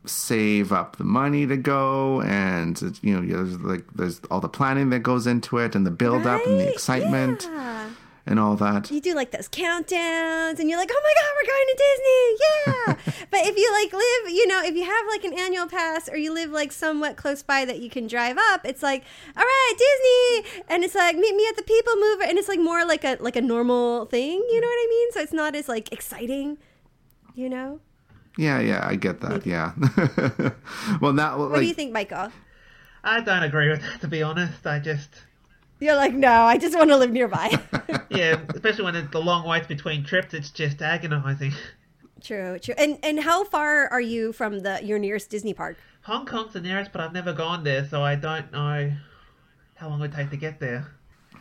[0.06, 4.50] save up the money to go, and it's, you know, there's like there's all the
[4.50, 7.87] planning that goes into it, and the build up and the excitement Yeah.
[8.28, 8.92] And all that.
[8.92, 12.38] You do like those countdowns, and you're like, "Oh my god, we're going to Disney!"
[12.46, 13.26] Yeah.
[13.32, 16.18] but if you like live, you know, if you have like an annual pass, or
[16.18, 19.04] you live like somewhat close by that you can drive up, it's like,
[19.36, 22.60] "All right, Disney," and it's like, "Meet me at the People Mover," and it's like
[22.60, 24.44] more like a like a normal thing.
[24.50, 25.12] You know what I mean?
[25.12, 26.58] So it's not as like exciting.
[27.36, 27.80] You know?
[28.38, 29.46] Yeah, yeah, I get that.
[29.46, 29.74] Yeah.
[31.02, 32.32] well, now What do you think, Michael?
[33.04, 34.66] I don't agree with that, to be honest.
[34.66, 35.10] I just,
[35.80, 37.60] You're like, no, I just want to live nearby.
[38.10, 41.54] yeah, especially when it's the long waits between trips, it's just agonizing.
[42.22, 42.74] true, true.
[42.78, 45.78] And and how far are you from the your nearest Disney park?
[46.04, 48.92] Hong Kong's the nearest, but I've never gone there, so I don't know
[49.76, 50.88] how long it would take to get there.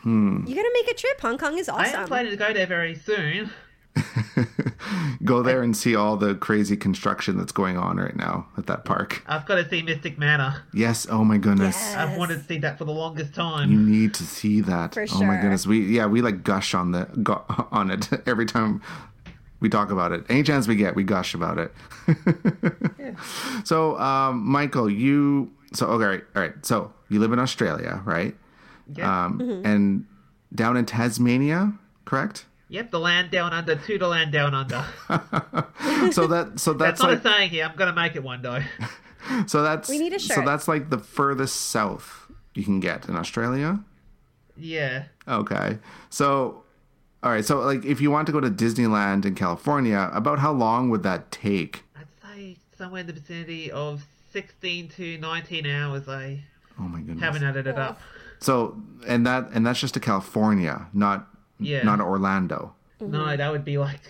[0.01, 0.45] Hmm.
[0.45, 1.19] You gotta make a trip.
[1.21, 1.99] Hong Kong is awesome.
[1.99, 3.49] I am planning to go there very soon.
[5.23, 8.85] go there and see all the crazy construction that's going on right now at that
[8.85, 9.23] park.
[9.27, 10.63] I've got to see Mystic Manor.
[10.73, 11.07] Yes.
[11.09, 11.75] Oh my goodness.
[11.75, 11.95] Yes.
[11.95, 13.71] I've wanted to see that for the longest time.
[13.71, 14.93] You need to see that.
[14.93, 15.23] For sure.
[15.23, 15.65] Oh my goodness.
[15.67, 18.81] We yeah, we like gush on the go, on it every time
[19.59, 20.23] we talk about it.
[20.29, 21.71] Any chance we get, we gush about it.
[22.99, 23.15] yeah.
[23.63, 26.65] So, um, Michael, you so okay, all right, all right.
[26.65, 28.35] So you live in Australia, right?
[28.95, 29.25] Yeah.
[29.25, 29.65] Um, Mm-hmm.
[29.65, 30.05] and
[30.55, 31.73] down in Tasmania,
[32.05, 32.45] correct?
[32.69, 34.85] Yep, the land down under to the land down under.
[36.11, 37.65] So that so That's that's not like a saying here.
[37.65, 38.63] I'm gonna make it one day.
[39.47, 40.35] so that's We need a shirt.
[40.35, 43.79] so that's like the furthest south you can get in Australia.
[44.55, 45.05] Yeah.
[45.27, 45.79] Okay.
[46.09, 46.63] So,
[47.23, 47.43] all right.
[47.45, 51.03] So, like, if you want to go to Disneyland in California, about how long would
[51.03, 51.83] that take?
[51.95, 56.07] I'd say somewhere in the vicinity of 16 to 19 hours.
[56.07, 56.43] I
[56.79, 57.19] Oh my goodness.
[57.21, 57.99] haven't added it up.
[58.39, 61.27] So, and that and that's just to California, not
[61.59, 61.83] Yeah.
[61.83, 62.73] not Orlando.
[62.99, 63.37] No, mm-hmm.
[63.37, 64.01] that would be like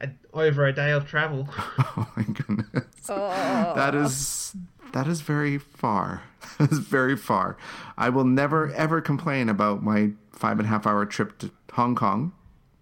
[0.00, 1.48] a, over a day of travel.
[1.78, 2.84] Oh my goodness.
[3.08, 3.72] Oh.
[3.74, 4.54] That is
[4.92, 6.22] that is very far.
[6.58, 7.56] That is very far.
[7.96, 11.94] I will never ever complain about my five and a half hour trip to Hong
[11.94, 12.32] Kong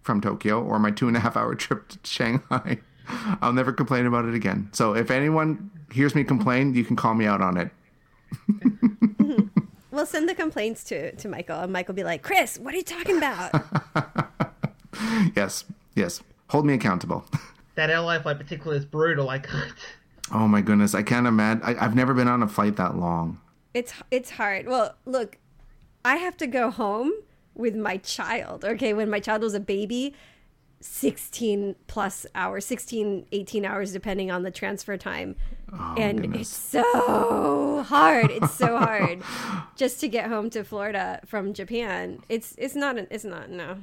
[0.01, 2.79] from Tokyo or my two and a half hour trip to Shanghai.
[3.41, 4.69] I'll never complain about it again.
[4.73, 7.71] So if anyone hears me complain, you can call me out on it.
[9.97, 12.77] We'll send the complaints to, to Michael, and Michael will be like, Chris, what are
[12.77, 13.51] you talking about?
[15.35, 15.63] Yes,
[15.95, 16.21] yes.
[16.49, 17.25] Hold me accountable.
[17.75, 19.29] That LA flight particularly is brutal.
[19.29, 19.71] I can't.
[20.33, 21.61] Oh my goodness, I can't imagine.
[21.63, 23.39] I, I've never been on a flight that long.
[23.75, 24.65] it's it's hard.
[24.65, 25.37] Well, look,
[26.03, 27.11] I have to go home
[27.53, 28.65] with my child.
[28.65, 30.15] Okay, when my child was a baby,
[30.81, 35.35] 16 plus hours, 16 18 hours depending on the transfer time.
[35.71, 36.41] And goodness.
[36.41, 38.31] it's so hard.
[38.31, 39.21] It's so hard
[39.75, 42.19] just to get home to Florida from Japan.
[42.29, 43.77] It's it's not an, it's not no.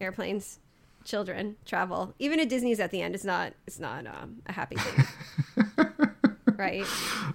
[0.00, 0.58] Airplanes,
[1.04, 2.14] children, travel.
[2.18, 5.06] Even at Disney's at the end, it's not it's not um, a happy thing.
[6.56, 6.84] right?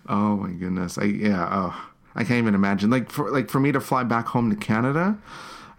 [0.07, 0.97] Oh my goodness.
[0.97, 1.87] I yeah, oh.
[2.13, 2.89] I can't even imagine.
[2.89, 5.17] Like for like for me to fly back home to Canada,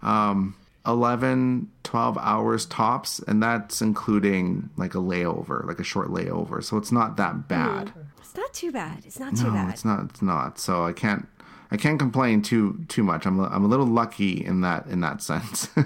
[0.01, 0.55] um
[0.85, 6.63] 11 12 hours tops and that's including like a layover, like a short layover.
[6.63, 7.93] So it's not that bad.
[8.19, 9.03] It's not too bad.
[9.05, 9.69] It's not too No, bad.
[9.69, 10.59] it's not it's not.
[10.59, 11.27] So I can't
[11.71, 13.25] I can't complain too too much.
[13.25, 15.69] I'm a- I'm a little lucky in that in that sense.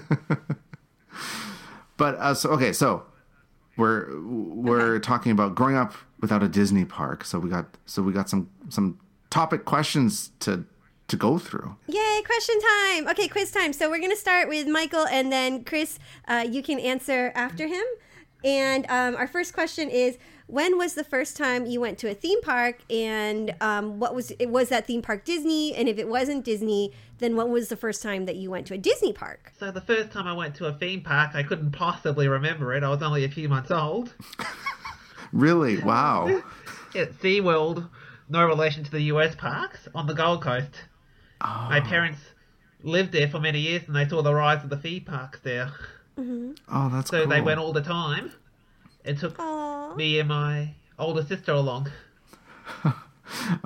[1.98, 3.04] but uh, so okay, so
[3.76, 7.24] we're we're talking about growing up without a Disney park.
[7.24, 10.66] So we got so we got some some topic questions to
[11.08, 11.76] to go through.
[11.88, 13.08] Yay, question time.
[13.08, 13.74] Okay, quiz time.
[13.74, 17.68] So we're going to start with Michael and then Chris, uh, you can answer after
[17.68, 17.84] him.
[18.44, 22.14] And um, our first question is when was the first time you went to a
[22.14, 26.08] theme park and um, what was it was that theme park Disney and if it
[26.08, 29.52] wasn't Disney then what was the first time that you went to a Disney park?
[29.60, 32.84] So the first time I went to a theme park, I couldn't possibly remember it.
[32.84, 34.14] I was only a few months old.
[35.34, 35.80] Really?
[35.80, 36.28] Wow.
[36.96, 37.90] At SeaWorld,
[38.30, 40.72] no relation to the US parks, on the Gold Coast.
[41.42, 41.88] My oh.
[41.88, 42.20] parents
[42.84, 45.72] lived there for many years and they saw the rise of the theme parks there.
[46.18, 46.54] Mm-hmm.
[46.70, 47.28] Oh, that's So cool.
[47.30, 48.32] they went all the time
[49.06, 49.96] and took Aww.
[49.96, 51.90] me and my older sister along.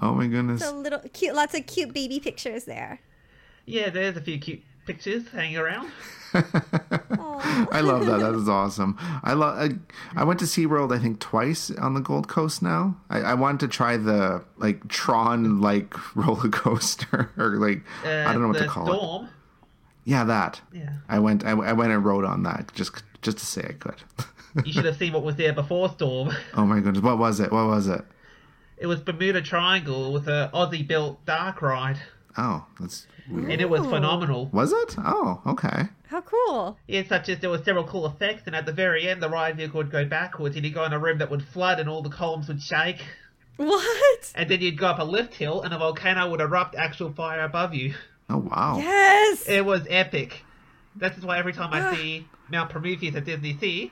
[0.01, 0.61] Oh my goodness.
[0.61, 2.99] So little cute lots of cute baby pictures there.
[3.67, 5.91] Yeah, there's a few cute pictures hanging around.
[7.43, 8.19] I love that.
[8.19, 8.97] That is awesome.
[9.23, 9.57] I love.
[9.57, 12.61] I, I went to SeaWorld I think twice on the Gold Coast.
[12.61, 18.09] Now I, I wanted to try the like Tron like roller coaster or like Uh,
[18.27, 19.29] I don't know what to call it.
[20.03, 20.61] Yeah, that.
[20.73, 20.93] Yeah.
[21.09, 21.45] I went.
[21.45, 24.01] I, I went and rode on that just just to say I could.
[24.65, 26.31] You should have seen what was there before Storm.
[26.55, 27.01] oh my goodness!
[27.01, 27.53] What was it?
[27.53, 28.03] What was it?
[28.77, 31.99] It was Bermuda Triangle with a Aussie built dark ride.
[32.37, 33.51] Oh, that's weird.
[33.51, 33.89] And it was Ooh.
[33.89, 34.49] phenomenal.
[34.53, 34.95] Was it?
[34.97, 35.83] Oh, okay.
[36.07, 36.77] How cool.
[36.87, 39.57] Yeah, such as there were several cool effects, and at the very end, the ride
[39.57, 42.01] vehicle would go backwards, and you'd go in a room that would flood, and all
[42.01, 43.01] the columns would shake.
[43.57, 44.31] What?
[44.35, 47.43] And then you'd go up a lift hill, and a volcano would erupt actual fire
[47.43, 47.93] above you.
[48.29, 48.77] Oh wow.
[48.77, 49.47] Yes.
[49.47, 50.43] It was epic.
[50.95, 51.91] This is why every time Ah.
[51.91, 53.91] I see Mount Prometheus at Disney Sea,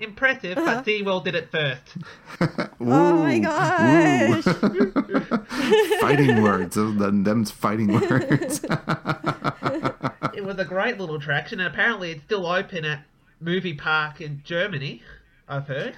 [0.00, 0.76] impressive, Uh-huh.
[0.76, 1.96] but SeaWorld did it first.
[2.80, 4.44] Oh my Ooh, gosh.
[6.00, 6.76] fighting words.
[6.76, 8.64] Those- Them's fighting words.
[10.34, 13.00] It was a great little attraction, and apparently it's still open at
[13.40, 15.02] Movie Park in Germany,
[15.48, 15.96] I've heard.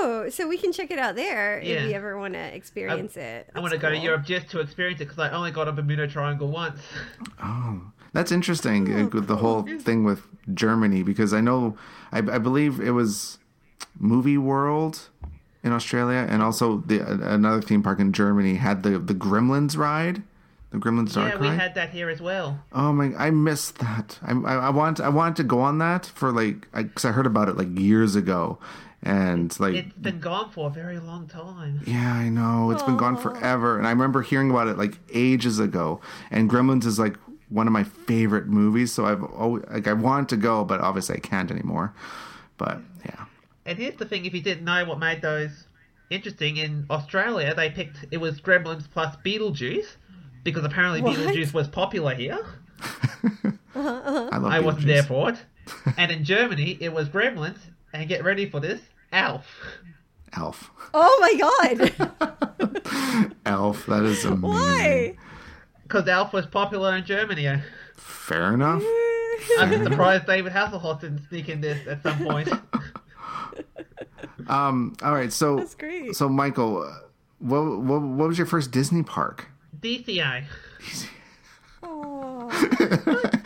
[0.00, 1.74] Oh, so we can check it out there Yeah.
[1.76, 3.48] if we ever want to experience it.
[3.54, 3.98] I want That's to go to.
[3.98, 6.80] Europe just to experience it because I only got up a Bermuda Triangle once.
[7.40, 7.80] Oh,
[8.16, 8.92] that's interesting.
[8.92, 10.22] Oh, with the whole thing with
[10.54, 11.76] Germany, because I know,
[12.12, 13.38] I, I believe it was
[13.98, 15.08] Movie World
[15.62, 17.00] in Australia, and also the
[17.34, 20.22] another theme park in Germany had the the Gremlins ride,
[20.70, 21.60] the Gremlins Dark yeah, we Ride.
[21.60, 22.60] had that here as well.
[22.72, 23.12] Oh my!
[23.16, 24.18] I missed that.
[24.22, 27.26] I I, I want I wanted to go on that for like because I, heard
[27.26, 28.58] about it like years ago,
[29.02, 31.80] and like It's been gone for a very long time.
[31.86, 32.70] yeah, I know.
[32.70, 33.78] It's been gone forever.
[33.78, 36.00] And I remember hearing about it like ages ago.
[36.30, 37.16] And Gremlins is like
[37.48, 38.92] one of my favorite movies.
[38.92, 41.94] So I've always, like, I want to go, but obviously I can't anymore.
[42.56, 43.24] But yeah.
[43.64, 45.66] And here's the thing: if you didn't know what made those
[46.10, 49.96] interesting in Australia, they picked it was Gremlins plus Beetlejuice
[50.44, 51.16] because apparently What?
[51.16, 52.38] Beetlejuice was popular here.
[53.74, 55.38] I love I wasn't there for it.
[55.98, 57.58] and in Germany, it was Gremlins,
[57.92, 58.80] and get ready for this,
[59.12, 59.46] Alf.
[60.34, 60.70] Elf.
[60.94, 61.34] Oh my
[62.20, 63.32] god.
[63.46, 63.86] Elf.
[63.86, 64.42] That is amazing.
[64.42, 65.16] Why?
[65.86, 67.60] Because Alf was popular in Germany.
[67.96, 68.82] Fair enough.
[69.58, 72.48] I'm surprised David Hasselhoff didn't sneak in this at some point.
[74.48, 74.94] Um.
[75.02, 75.32] All right.
[75.32, 75.56] So.
[75.56, 76.14] That's great.
[76.14, 76.92] So Michael, uh,
[77.40, 79.48] what, what what was your first Disney park?
[79.80, 80.44] DCA.
[81.82, 82.48] Aw.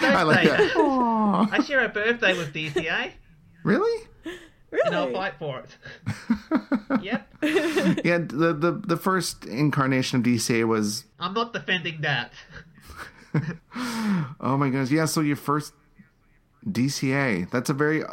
[0.01, 0.59] I like that.
[0.59, 1.49] that.
[1.53, 3.13] I share a birthday with DCA,
[3.65, 4.09] Really?
[4.73, 5.77] And I'll fight for it.
[7.03, 7.29] Yep.
[8.05, 12.33] yeah, the, the the first incarnation of DCA was I'm not defending that.
[14.41, 15.05] oh my goodness, yeah.
[15.05, 15.73] So your first
[16.67, 18.09] DCA, that's a very uh,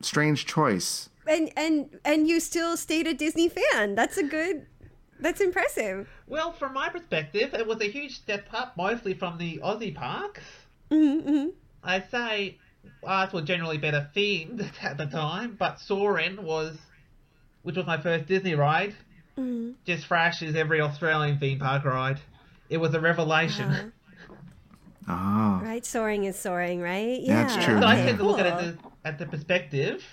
[0.00, 1.10] strange choice.
[1.26, 3.94] And and and you still stayed a Disney fan.
[3.94, 4.66] That's a good.
[5.20, 6.08] That's impressive.
[6.26, 10.42] Well, from my perspective, it was a huge step up, mostly from the Aussie parks.
[10.90, 11.48] Mm-hmm.
[11.84, 12.58] I'd say
[13.04, 16.78] ours were generally better themed at the time, but Soarin' was,
[17.62, 18.94] which was my first Disney ride,
[19.38, 19.72] Mm-hmm.
[19.86, 22.20] just thrashes every Australian theme park ride.
[22.68, 23.70] It was a revelation.
[23.70, 23.88] Uh-huh.
[25.08, 27.18] Oh, Right, soaring is soaring, right?
[27.20, 27.80] Yeah, it's true.
[27.80, 28.04] So I Yeah.
[28.04, 28.60] tend to look at it Cool.
[28.60, 30.04] as, at the perspective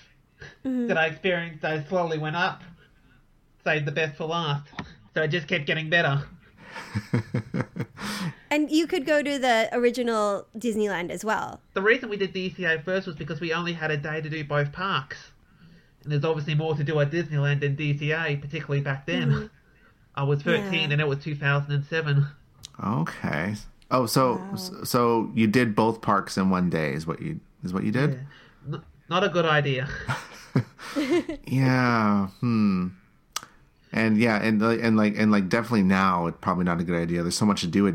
[0.64, 0.88] Mhm.
[0.88, 1.64] that I experienced.
[1.64, 2.62] I slowly went up,
[3.62, 4.66] saved the best for last.
[5.14, 6.24] So it just kept getting better.
[8.52, 11.60] And you could go to the original Disneyland as well.
[11.74, 14.42] The reason we did DCA first was because we only had a day to do
[14.42, 15.18] both parks.
[16.02, 19.50] And there's obviously more to do at Disneyland than DCA, particularly back then.
[20.16, 20.74] I was 13 Mm-hmm.
[20.74, 20.80] Yeah.
[20.90, 22.26] and it was 2007.
[22.84, 23.54] okay.
[23.92, 24.56] Oh, so Wow.
[24.84, 28.10] so you did both parks in one day is what you is what you did?
[28.68, 28.74] Yeah.
[28.78, 29.88] N- not a good idea.
[31.46, 32.26] Yeah.
[32.40, 32.88] Hmm.
[33.92, 36.96] And yeah, and like- and like and like definitely now it's probably not a good
[37.00, 37.22] idea.
[37.22, 37.94] There's so much to do at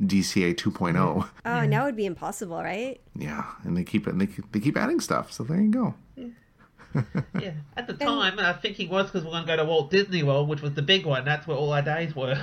[0.00, 1.28] DCA 2.0.
[1.44, 3.00] Oh, now it'd be impossible, right?
[3.16, 5.32] Yeah, and they keep and they keep, they keep adding stuff.
[5.32, 5.94] So there you go.
[7.38, 7.52] yeah.
[7.76, 10.48] At the time, our thinking was because we're going to go to Walt Disney World,
[10.48, 11.24] which was the big one.
[11.24, 12.40] That's where all our days were.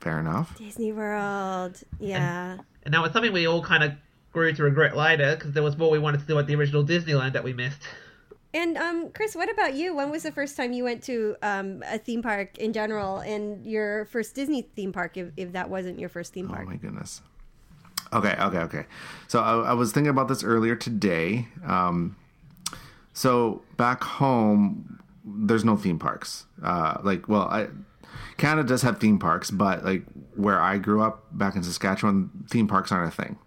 [0.00, 0.56] Fair enough.
[0.56, 1.82] Disney World.
[1.98, 2.58] Yeah.
[2.84, 3.92] And that was something we all kind of
[4.32, 6.84] grew to regret later because there was more we wanted to do at the original
[6.84, 7.80] Disneyland that we missed.
[8.56, 9.94] And um, Chris, what about you?
[9.94, 13.66] When was the first time you went to um, a theme park in general, and
[13.66, 16.62] your first Disney theme park, if, if that wasn't your first theme park?
[16.64, 17.20] Oh my goodness.
[18.14, 18.86] Okay, okay, okay.
[19.28, 21.48] So I, I was thinking about this earlier today.
[21.66, 22.16] Um,
[23.12, 26.46] so back home, there's no theme parks.
[26.62, 27.66] Uh, like, well, I,
[28.38, 32.68] Canada does have theme parks, but like where I grew up back in Saskatchewan, theme
[32.68, 33.38] parks aren't a thing.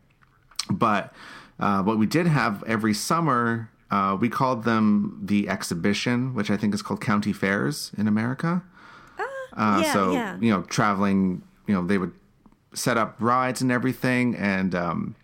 [0.69, 1.15] But
[1.59, 6.57] uh, what we did have every summer, uh, we called them the exhibition, which I
[6.57, 8.63] think is called county fairs in America.
[9.53, 10.37] Uh, yeah, so yeah.
[10.39, 12.13] you know, traveling, you know, they would
[12.73, 15.15] set up rides and everything, and um,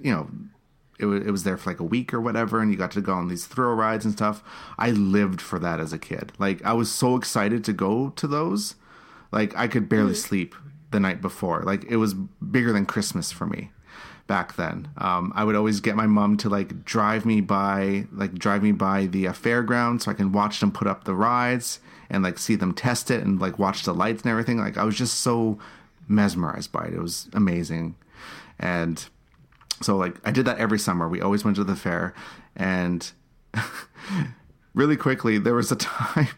[0.00, 0.30] you know,
[0.98, 3.00] it was it was there for like a week or whatever, and you got to
[3.00, 4.42] go on these thrill rides and stuff.
[4.78, 6.32] I lived for that as a kid.
[6.38, 8.76] Like I was so excited to go to those.
[9.32, 10.54] Like I could barely sleep
[10.92, 11.62] the night before.
[11.62, 13.70] Like it was bigger than Christmas for me
[14.26, 14.88] back then.
[14.98, 18.72] Um, I would always get my mom to like drive me by, like drive me
[18.72, 22.38] by the uh, fairground so I can watch them put up the rides and like
[22.38, 24.58] see them test it and like watch the lights and everything.
[24.58, 25.58] Like I was just so
[26.08, 26.94] mesmerized by it.
[26.94, 27.96] It was amazing.
[28.58, 29.04] And
[29.80, 31.08] so like I did that every summer.
[31.08, 32.14] We always went to the fair
[32.56, 33.10] and
[34.74, 36.28] really quickly there was a time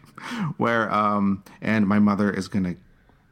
[0.57, 2.75] where um and my mother is going to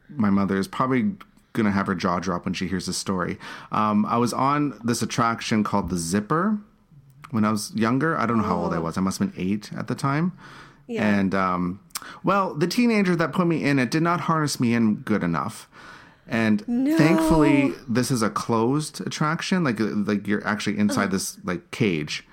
[0.09, 1.11] my mother is probably
[1.57, 3.37] gonna have her jaw drop when she hears this story.
[3.71, 6.57] Um, I was on this attraction called the Zipper
[7.31, 8.17] when I was younger.
[8.17, 8.97] I don't know how old I was.
[8.97, 10.31] I must have been eight at the time.
[10.87, 11.05] Yeah.
[11.05, 11.81] And um,
[12.23, 15.67] well, the teenager that put me in it did not harness me in good enough.
[16.29, 16.61] And
[16.97, 19.63] thankfully, this is a closed attraction.
[19.63, 22.25] Like like you're actually inside this like cage.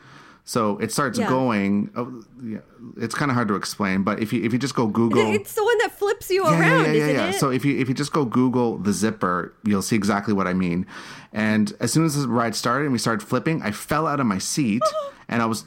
[0.47, 1.29] So it starts Yeah.
[1.29, 1.91] going.
[1.97, 2.59] Oh, yeah,
[2.99, 5.55] it's kind of hard to explain, but if you if you just go Google, It's
[5.55, 7.29] the one that flips you yeah, around, yeah, yeah, yeah.
[7.31, 7.35] it?
[7.35, 10.55] So if you if you just go Google the zipper, you'll see exactly what I
[10.55, 10.87] mean.
[11.33, 14.27] And as soon as the ride started and we started flipping, I fell out of
[14.27, 14.83] my seat
[15.29, 15.65] and I was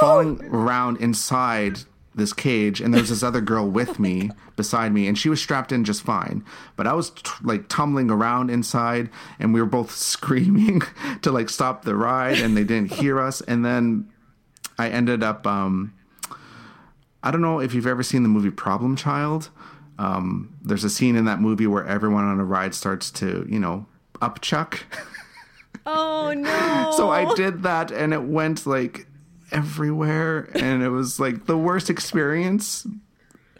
[0.00, 1.80] falling around inside
[2.14, 2.80] this cage.
[2.80, 5.84] And there was this other girl with me beside me, and she was strapped in
[5.84, 6.44] just fine.
[6.76, 10.82] But I was t- like tumbling around inside, and we were both screaming
[11.22, 13.40] to like stop the ride, and they didn't hear us.
[13.42, 14.10] And then
[14.78, 15.46] I ended up.
[15.46, 15.94] Um,
[17.22, 19.48] I don't know if you've ever seen the movie Problem Child.
[19.98, 23.58] Um, there's a scene in that movie where everyone on a ride starts to, you
[23.58, 23.86] know,
[24.20, 24.80] upchuck.
[25.86, 26.92] oh no!
[26.96, 29.06] so I did that and it went like
[29.52, 32.86] everywhere and it was like the worst experience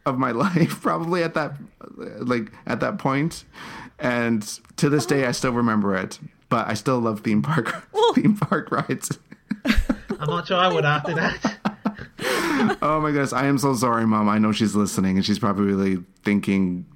[0.07, 1.55] of my life probably at that
[1.97, 3.45] like at that point.
[3.45, 3.45] point
[3.99, 6.19] and to this day I still remember it
[6.49, 9.19] but I still love theme park theme park rides
[9.65, 11.59] I'm not sure I would after that.
[12.83, 15.65] Oh my goodness I am so sorry mom I know she's listening and she's probably
[15.65, 16.87] really thinking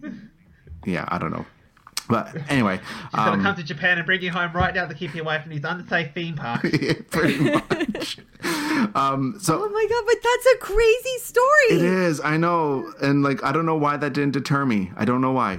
[0.86, 1.44] yeah I don't know
[2.08, 5.14] but anyway He's gonna come to Japan and bring you home right now to keep
[5.14, 6.68] you away from these unsafe theme parks.
[6.81, 8.18] yeah, pretty much
[8.94, 10.04] um so Oh my god!
[10.06, 11.66] But that's a crazy story.
[11.70, 12.20] It is.
[12.20, 14.92] I know, and like I don't know why that didn't deter me.
[14.96, 15.58] I don't know why.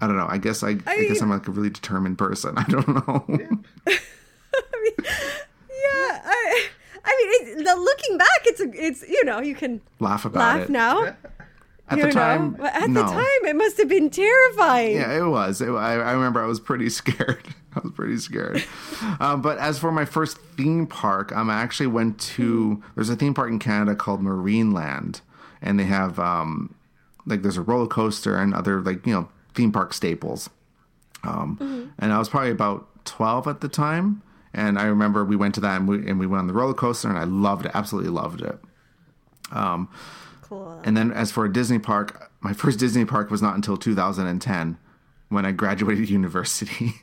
[0.00, 0.26] I don't know.
[0.28, 2.54] I guess I, I, guess mean- I'm like a really determined person.
[2.58, 3.24] I don't know.
[3.28, 3.98] I mean, yeah,
[6.24, 6.66] I,
[7.04, 10.38] I mean, it, the looking back, it's a, it's you know you can Laugh about
[10.40, 10.70] laugh it.
[10.70, 11.16] now.
[11.86, 13.02] At you the time, know, But at no.
[13.02, 14.96] the time, it must have been terrifying.
[14.96, 15.60] Yeah, it was.
[15.60, 17.44] It, I, I remember I was pretty scared.
[17.76, 18.64] I was pretty scared.
[19.20, 22.82] um, but as for my first theme park, um, I actually went to.
[22.94, 25.20] There's a theme park in Canada called Marineland,
[25.60, 26.74] and they have um,
[27.26, 30.48] like there's a roller coaster and other like you know theme park staples.
[31.22, 34.22] Um, And I was probably about 12 at the time,
[34.54, 36.74] and I remember we went to that and we and we went on the roller
[36.74, 37.72] coaster, and I loved it.
[37.74, 38.58] Absolutely loved it.
[39.52, 39.88] Um,
[40.42, 40.80] cool.
[40.84, 44.78] And then as for a Disney park, my first Disney park was not until 2010
[45.28, 46.94] when I graduated university.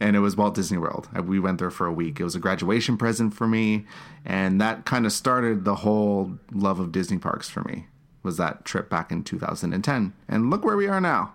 [0.00, 1.08] and it was Walt Disney World.
[1.24, 2.20] We went there for a week.
[2.20, 3.86] It was a graduation present for me,
[4.24, 7.86] and that kind of started the whole love of Disney parks for me.
[8.22, 10.12] Was that trip back in 2010.
[10.28, 11.32] And look where we are now.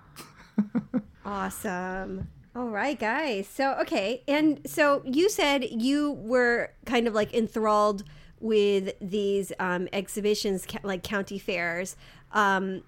[1.23, 2.27] Awesome.
[2.53, 3.47] All right, guys.
[3.47, 4.23] So, okay.
[4.27, 8.03] And so you said you were kind of like enthralled
[8.41, 11.95] with these um, exhibitions, like county fairs.
[12.33, 12.83] Um,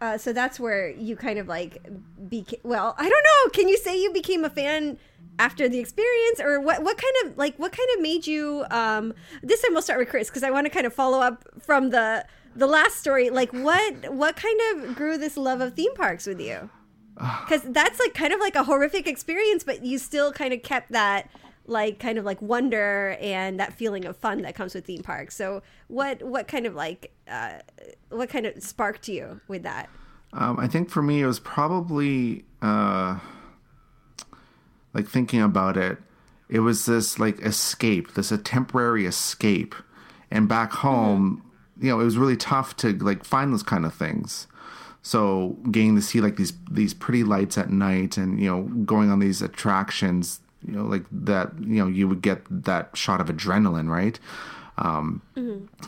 [0.00, 1.86] uh, so that's where you kind of like
[2.30, 3.50] became, well, I don't know.
[3.50, 4.98] Can you say you became a fan
[5.38, 9.12] after the experience or what, what kind of like, what kind of made you, um,
[9.42, 10.30] this time we'll start with Chris.
[10.30, 12.24] Cause I want to kind of follow up from the,
[12.56, 13.28] the last story.
[13.28, 16.70] Like what, what kind of grew this love of theme parks with you?
[17.46, 20.92] because that's like kind of like a horrific experience but you still kind of kept
[20.92, 21.28] that
[21.66, 25.34] like kind of like wonder and that feeling of fun that comes with theme parks
[25.34, 27.58] so what what kind of like uh,
[28.10, 29.88] what kind of sparked you with that
[30.34, 33.18] Um, I think for me, it was probably uh,
[34.92, 35.98] like thinking about it.
[36.48, 39.74] It was this like escape, this a temporary escape,
[40.30, 41.42] and back home,
[41.80, 44.46] you know, it was really tough to like find those kind of things.
[45.06, 49.10] So getting to see like these these pretty lights at night, and you know, going
[49.10, 53.26] on these attractions, you know, like that, you know, you would get that shot of
[53.28, 54.18] adrenaline, right?
[54.78, 55.20] Um,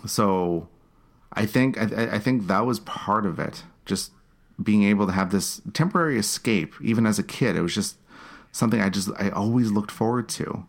[0.04, 0.68] So
[1.32, 3.64] I think I, I think that was part of it.
[3.86, 4.12] Just
[4.62, 7.96] being able to have this temporary escape, even as a kid, it was just
[8.52, 10.66] something I just I always looked forward to.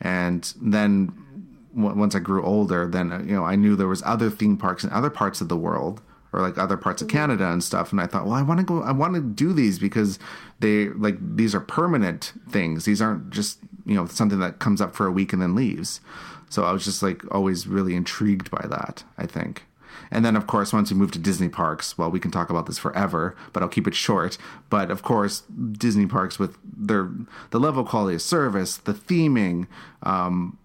[0.00, 1.12] And then
[1.74, 4.58] w- once I grew older, then uh, you know I knew there was other theme
[4.58, 6.02] parks in other parts of the world,
[6.32, 7.92] or like other parts of Canada and stuff.
[7.92, 8.82] And I thought, well, I want to go.
[8.82, 10.18] I want to do these because
[10.60, 12.84] they like these are permanent things.
[12.84, 16.00] These aren't just you know something that comes up for a week and then leaves.
[16.48, 19.04] So I was just like always really intrigued by that.
[19.18, 19.64] I think.
[20.10, 22.66] And then, of course, once we move to Disney parks, well, we can talk about
[22.66, 24.36] this forever, but I'll keep it short.
[24.68, 27.10] But of course, Disney parks with their
[27.50, 29.66] the level of quality of service, the theming,
[30.02, 30.58] um,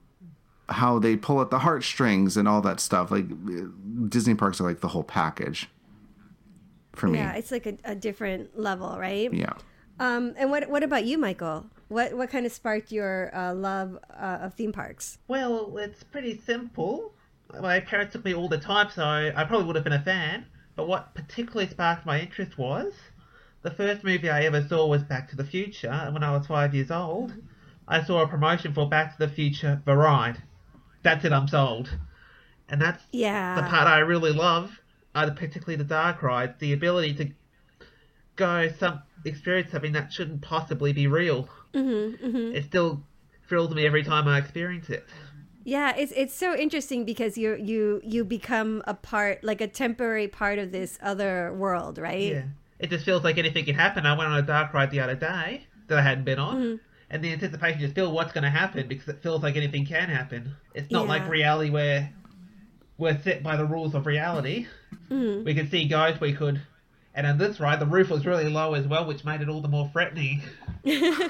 [0.70, 3.12] how they pull at the heartstrings, and all that stuff.
[3.12, 3.26] Like
[4.10, 5.70] Disney parks are like the whole package
[6.94, 7.20] for me.
[7.20, 9.54] yeah it's like a, a different level right yeah.
[10.00, 13.98] um and what what about you michael what what kind of sparked your uh, love
[14.20, 17.14] uh, of theme parks Well, it's pretty simple.
[17.62, 20.46] My parents took me all the time, so I probably would have been a fan.
[20.76, 22.94] But what particularly sparked my interest was
[23.62, 26.48] the first movie I ever saw was Back to the Future, and when I was
[26.48, 27.34] five years old,
[27.88, 30.44] I saw a promotion for Back to the Future The Ride.
[31.04, 31.90] That's it, I'm sold.
[32.70, 34.80] And that's yeah the part I really love,
[35.16, 37.32] uh, particularly the dark rides, the ability to
[38.36, 41.50] go some experience something that shouldn't possibly be real.
[41.74, 43.04] Mm-hmm, It still
[43.48, 45.06] thrills me every time I experience it.
[45.64, 50.28] Yeah, it's it's so interesting because you you you become a part like a temporary
[50.28, 52.32] part of this other world, right?
[52.32, 52.44] Yeah.
[52.80, 54.06] It just feels like anything can happen.
[54.06, 56.56] I went on a dark ride the other day that I hadn't been on.
[56.56, 56.76] Mm-hmm.
[57.10, 60.10] And the anticipation just feel what's going to happen because it feels like anything can
[60.10, 60.56] happen.
[60.74, 62.12] It's not like reality where
[62.98, 64.68] we're set by the rules of reality.
[65.10, 65.46] Mm-hmm.
[65.46, 66.62] We could see ghosts, we could.
[67.16, 69.62] And on this ride, the roof was really low as well, which made it all
[69.62, 70.42] the more threatening.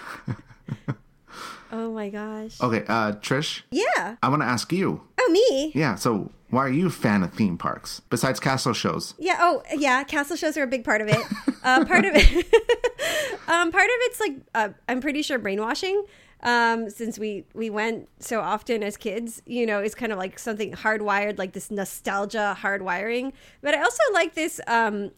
[1.71, 2.59] Oh my gosh.
[2.61, 4.15] Okay, uh, Trish, Yeah.
[4.23, 5.01] I want to ask you.
[5.19, 5.71] Oh me.
[5.75, 9.13] Yeah, so why are you a fan of theme parks besides castle shows?
[9.17, 9.37] Yeah.
[9.39, 10.03] Oh, yeah.
[10.03, 11.19] Castle shows are a big part of it.
[11.63, 12.45] uh, part of it.
[13.47, 16.05] um, part of it's like uh, I'm pretty sure brainwashing.
[16.43, 20.39] Um, since we we went so often as kids, you know, it's kind of like
[20.39, 23.33] something hardwired, like this nostalgia hardwiring.
[23.61, 25.11] But I also like this um,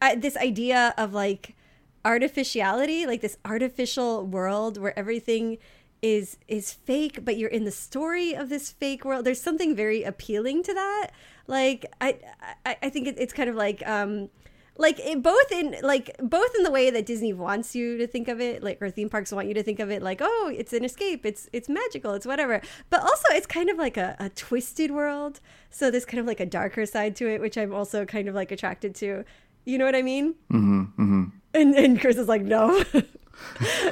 [0.00, 1.56] I, this idea of like
[2.04, 5.58] artificiality, like this artificial world where everything
[6.02, 9.24] is is fake but you're in the story of this fake world.
[9.24, 11.08] There's something very appealing to that.
[11.46, 12.16] Like i
[12.64, 14.30] i, I think it, it's kind of like um
[14.78, 18.28] like it, both in like both in the way that disney wants you to think
[18.28, 20.72] of it like or theme parks want you to think of it like oh it's
[20.72, 22.60] an escape it's it's magical it's whatever.
[22.88, 25.40] But also it's kind of like a, a twisted world.
[25.70, 28.34] So there's kind of like a darker side to it which i'm also kind of
[28.34, 29.24] like attracted to.
[29.66, 30.34] You know what i mean?
[30.50, 31.24] Mm-hmm, mm-hmm.
[31.52, 32.82] and and chris is like no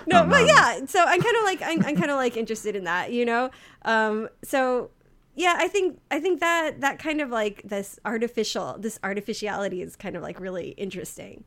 [0.07, 0.85] no, but yeah.
[0.87, 3.51] So I'm kind of like I'm, I'm kind of like interested in that, you know.
[3.85, 4.91] Um, so
[5.35, 9.97] yeah, I think I think that that kind of like this artificial this artificiality is
[9.97, 11.45] kind of like really interesting.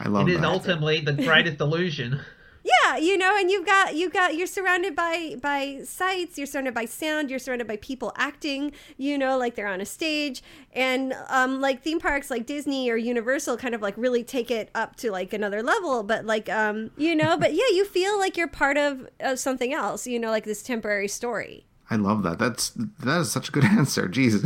[0.00, 0.46] I love It is that.
[0.48, 2.20] ultimately the greatest illusion.
[2.64, 6.72] Yeah, you know, and you've got you've got you're surrounded by by sights, you're surrounded
[6.72, 10.42] by sound, you're surrounded by people acting, you know, like they're on a stage,
[10.72, 14.70] and um, like theme parks like Disney or Universal kind of like really take it
[14.74, 16.02] up to like another level.
[16.02, 19.74] But like um, you know, but yeah, you feel like you're part of, of something
[19.74, 21.66] else, you know, like this temporary story.
[21.90, 22.38] I love that.
[22.38, 24.08] That's that is such a good answer.
[24.08, 24.42] Jesus.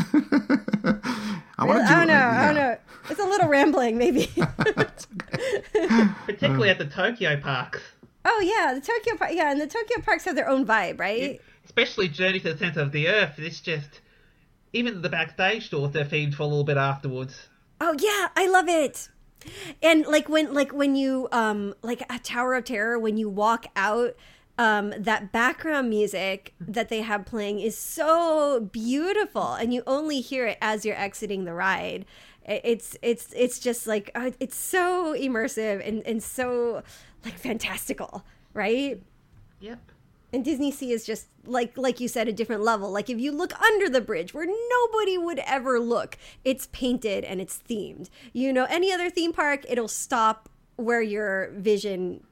[1.59, 2.41] I want to I do don't know, yeah.
[2.41, 2.77] I don't know.
[3.11, 4.31] It's a little rambling, maybe.
[6.27, 7.81] Particularly at the Tokyo parks.
[8.25, 9.31] Oh yeah, the Tokyo park.
[9.35, 11.41] Yeah, and the Tokyo parks have their own vibe, right?
[11.65, 13.39] Especially Journey to the Center of the Earth.
[13.39, 14.01] It's just.
[14.75, 17.49] Even the backstage tours are themed for a little bit afterwards.
[17.81, 19.09] Oh yeah, I love it.
[19.83, 23.67] And like when like when you um like a Tower of Terror when you walk
[23.77, 24.15] out
[24.59, 30.47] um that background music that they have playing is so beautiful and you only hear
[30.47, 32.05] it as you're exiting the ride.
[32.45, 36.83] It's it's it's just like uh, it's so immersive and and so
[37.25, 39.01] like fantastical, right?
[39.61, 39.79] Yep.
[40.33, 42.91] And Disney Sea is just like like you said a different level.
[42.91, 47.41] Like if you look under the bridge where nobody would ever look, it's painted and
[47.41, 48.11] it's themed.
[48.33, 52.25] You know, any other theme park, it'll stop where your vision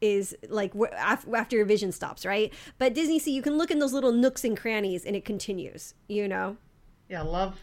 [0.00, 2.52] is like after your vision stops, right?
[2.78, 5.94] But Disney Sea, you can look in those little nooks and crannies and it continues,
[6.08, 6.56] you know.
[7.08, 7.58] Yeah, I love.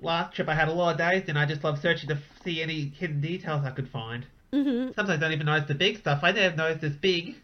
[0.00, 2.62] Last trip I had a lot of days and I just love searching to see
[2.62, 4.26] any hidden details I could find.
[4.56, 4.92] Mm-hmm.
[4.94, 6.20] Sometimes I don't even notice the big stuff.
[6.22, 7.36] I never noticed this big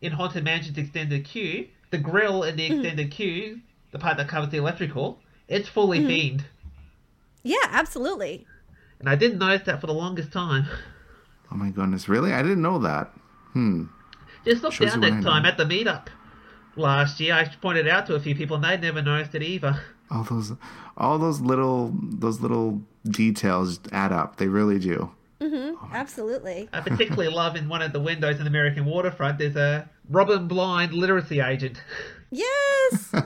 [0.00, 1.68] in Haunted Mansion's extended queue.
[1.90, 3.60] The grill in the extended queue,
[3.92, 6.42] the part that covers the electrical, it's fully themed.
[7.42, 8.46] Yeah, absolutely.
[8.98, 10.66] And I didn't notice that for the longest time.
[11.52, 12.32] Oh my goodness, really?
[12.32, 13.12] I didn't know that.
[13.52, 13.84] Hmm.
[14.44, 16.08] Just look Shows down you what next time at the meetup.
[16.76, 19.42] Last year, I pointed it out to a few people and they'd never noticed it
[19.42, 19.80] either.
[20.10, 20.52] All those
[20.96, 24.36] all those little those little details add up.
[24.36, 25.12] They really do.
[25.44, 25.74] Mm-hmm.
[25.84, 26.68] Oh, Absolutely.
[26.72, 30.48] I particularly love in one of the windows in the American Waterfront, there's a Robin
[30.48, 31.82] Blind literacy agent.
[32.30, 33.12] Yes.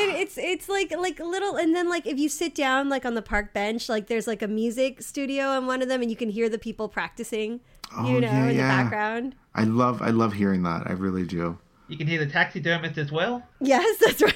[0.00, 3.14] And it's it's like like little and then like if you sit down like on
[3.14, 6.16] the park bench like there's like a music studio on one of them and you
[6.16, 7.60] can hear the people practicing
[7.96, 8.62] Oh, you know yeah, in yeah.
[8.76, 10.86] the background I love I love hearing that.
[10.86, 11.58] I really do.
[11.88, 13.42] You can hear the taxidermist as well.
[13.60, 14.34] yes that's right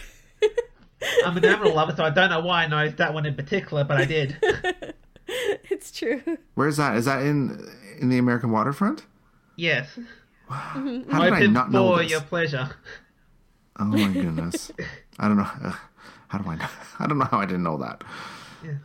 [1.24, 3.84] I'm an animal lover, so I don't know why I noticed that one in particular,
[3.84, 4.36] but I did.
[5.70, 6.20] it's true
[6.54, 6.96] Where's that?
[6.96, 7.66] Is that in
[8.00, 9.06] in the American waterfront?
[9.56, 9.98] Yes.
[10.48, 12.10] How did I not know for this?
[12.10, 12.70] your pleasure.
[13.78, 14.70] Oh my goodness.
[15.18, 15.44] I don't know.
[16.28, 16.66] How do I know?
[16.98, 18.02] I don't know how I didn't know that.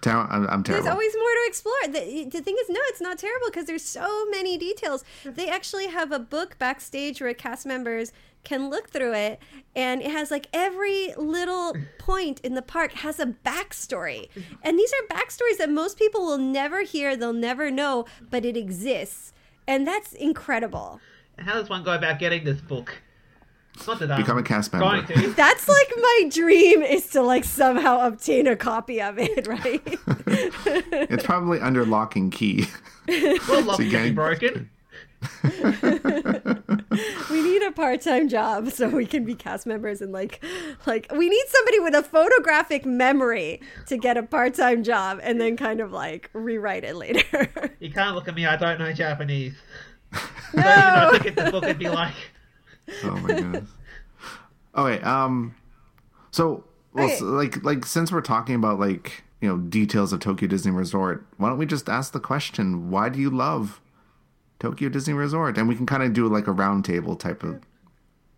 [0.01, 0.83] Ter- I'm, I'm terrible.
[0.83, 3.83] there's always more to explore the, the thing is no it's not terrible because there's
[3.83, 8.11] so many details they actually have a book backstage where cast members
[8.48, 9.39] can look through it
[9.76, 14.30] and it has like every little point in the park has a backstory
[14.64, 18.56] and these are backstories that most people will never hear they'll never know but it
[18.56, 19.34] exists
[19.68, 21.00] and that's incredible
[21.38, 22.89] How does one go about getting this book?
[23.86, 25.14] Not that I'm Become a cast going member.
[25.14, 25.28] to.
[25.43, 29.82] that's like my dream is to like somehow obtain a copy of it right
[31.14, 32.66] It's probably under lock and key.
[33.08, 34.70] Well, lock you can be can't- broken.
[37.30, 40.43] we need a part-time job so we can be cast members and like
[40.86, 45.56] like we need somebody with a photographic memory to get a part-time job and then
[45.58, 49.56] kind of like rewrite it later You can't look at me, I don't know Japanese.
[50.54, 52.14] So, no you know, look at the book and be like,
[53.04, 53.70] Oh my goodness.
[54.76, 55.02] Okay.
[55.04, 55.56] Um.
[56.32, 57.16] So, well, Okay.
[57.18, 61.26] so, like, like since we're talking about like you know details of Tokyo Disney Resort,
[61.38, 62.89] why don't we just ask the question?
[62.89, 63.82] Why do you love
[64.60, 65.58] Tokyo Disney Resort?
[65.58, 67.62] And we can kind of do like a roundtable type of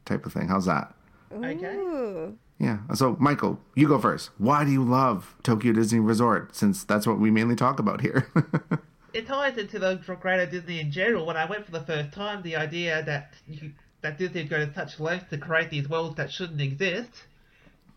[0.05, 0.47] type of thing.
[0.47, 0.93] How's that?
[1.32, 2.34] okay.
[2.57, 2.80] Yeah.
[2.93, 4.32] So, Michael, you go first.
[4.38, 6.55] Why do you love Tokyo Disney Resort?
[6.55, 8.28] Since that's what we mainly talk about here.
[9.13, 11.26] It ties into the greater Disney in general.
[11.26, 14.65] When I went for the first time, the idea that you, that Disney would go
[14.65, 17.09] to such lengths to create these worlds that shouldn't exist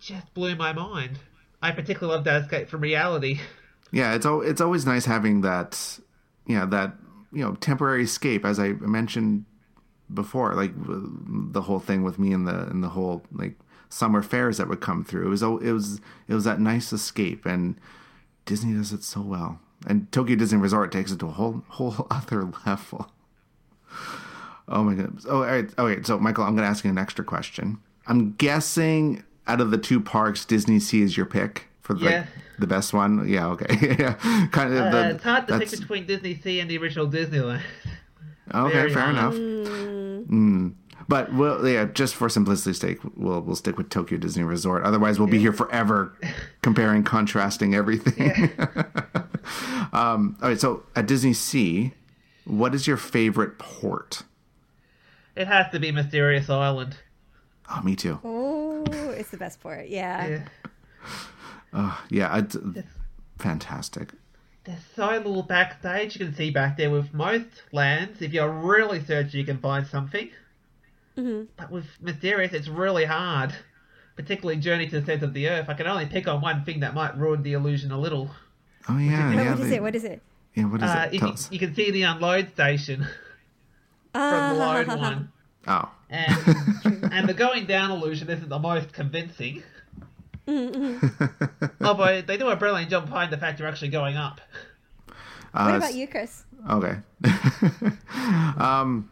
[0.01, 1.19] just blew my mind.
[1.61, 3.41] I particularly love that escape from reality.
[3.93, 5.99] yeah, it's al- it's always nice having that,
[6.47, 6.95] yeah, that
[7.33, 8.45] you know temporary escape.
[8.45, 9.45] As I mentioned
[10.13, 13.55] before, like the whole thing with me and the and the whole like
[13.89, 15.27] summer fairs that would come through.
[15.27, 17.77] It was it was it was that nice escape, and
[18.45, 19.61] Disney does it so well.
[19.87, 23.11] And Tokyo Disney Resort takes it to a whole whole other level.
[24.69, 25.27] Oh my goodness.
[25.29, 25.69] Oh, all right.
[25.79, 26.03] Okay.
[26.03, 27.79] So, Michael, I'm going to ask you an extra question.
[28.07, 31.69] I'm guessing out of the two parks, Disney Sea is your pick
[31.99, 32.27] for like, Yeah.
[32.59, 33.29] the best one.
[33.29, 33.47] Yeah.
[33.49, 33.97] Okay.
[33.99, 34.15] yeah.
[34.53, 34.81] Kind of.
[34.87, 37.63] Uh, the, it's hard to pick between Disney Sea and the original Disneyland.
[38.55, 38.73] Okay.
[38.75, 39.15] very Fair hard.
[39.15, 39.35] enough.
[40.29, 40.75] Mm.
[41.09, 44.83] But we'll yeah, just for simplicity's sake, we'll we'll stick with Tokyo Disney Resort.
[44.85, 46.13] Otherwise, we'll be here forever
[46.63, 48.51] comparing, contrasting everything.
[49.93, 51.93] um, all right, so at Disney Sea,
[52.45, 54.23] what is your favorite port?
[55.35, 56.97] It has to be Mysterious Island.
[57.71, 58.19] Oh, me too.
[58.23, 58.85] Oh,
[59.17, 59.89] it's the best port.
[59.89, 60.27] Yeah.
[60.29, 60.49] Yeah.
[61.73, 62.57] Oh, yeah, it's
[63.39, 64.11] fantastic.
[64.65, 68.23] There's so little backstage you can see back there with most lands.
[68.23, 70.31] If you're really searching, you can find something.
[71.17, 73.55] hmm But with Mysterious, it's really hard.
[74.15, 75.69] Particularly Journey to the Center of the Earth.
[75.69, 78.31] I can only pick on one thing that might ruin the illusion a little.
[78.89, 79.51] Oh yeah, Oh, yeah.
[79.51, 79.83] what is they- it?
[79.83, 80.23] What is it?
[80.55, 81.19] yeah, what is Uh, it?
[81.19, 81.49] Tell you, us.
[81.51, 82.99] you can see the unload station
[84.13, 85.33] from the load one.
[85.67, 89.63] Oh, And, and the going down illusion isn't the most convincing.
[90.49, 94.41] Although they do a brilliant job hiding the fact you're actually going up.
[95.09, 95.13] uh,
[95.67, 96.45] What about you, Chris?
[96.69, 96.97] Okay.
[98.59, 99.09] um,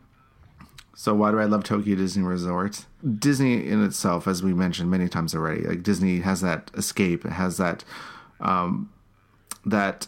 [0.94, 2.84] so why do I love Tokyo Disney Resort?
[3.18, 7.32] Disney in itself, as we mentioned many times already, like Disney has that escape, it
[7.32, 7.84] has that
[8.40, 8.90] um,
[9.64, 10.06] that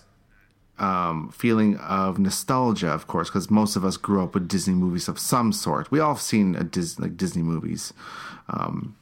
[0.78, 5.08] um, feeling of nostalgia, of course, because most of us grew up with Disney movies
[5.08, 5.90] of some sort.
[5.90, 7.92] We all have seen a Dis- like Disney movies,
[8.48, 8.94] um,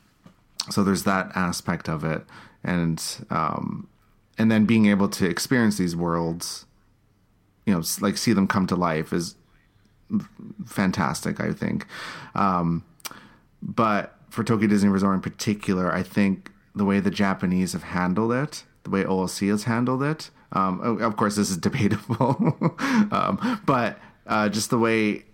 [0.70, 2.22] so there's that aspect of it,
[2.62, 3.88] and um,
[4.38, 6.66] and then being able to experience these worlds
[7.66, 9.36] you know like see them come to life is
[10.66, 11.86] fantastic i think.
[12.34, 12.84] Um
[13.62, 18.32] but for tokyo disney resort in particular i think the way the japanese have handled
[18.32, 22.56] it the way olc has handled it um of course this is debatable.
[23.12, 25.24] Um but uh just the way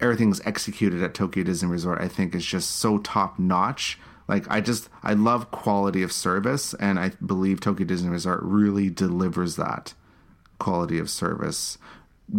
[0.00, 3.98] everything's executed at Tokyo Disney Resort, I think is just so top notch.
[4.32, 8.88] Like I just I love quality of service, and I believe Tokyo Disney Resort really
[8.88, 9.92] delivers that
[10.58, 11.76] quality of service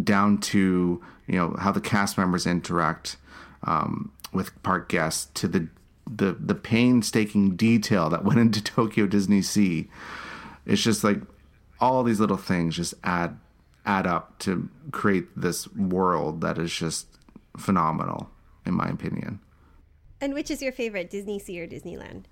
[0.03, 3.17] down to you know how the cast members interact
[3.65, 5.67] um, with park guests to the
[6.11, 9.87] the the painstaking detail that went into Tokyo Disney Sea.
[10.65, 11.21] It's just like
[11.79, 13.37] all these little things just add
[13.85, 17.05] add up to create this world that is just
[17.55, 18.31] phenomenal
[18.65, 19.39] in my opinion.
[20.23, 22.23] And which is your favorite, Disney Sea or Disneyland?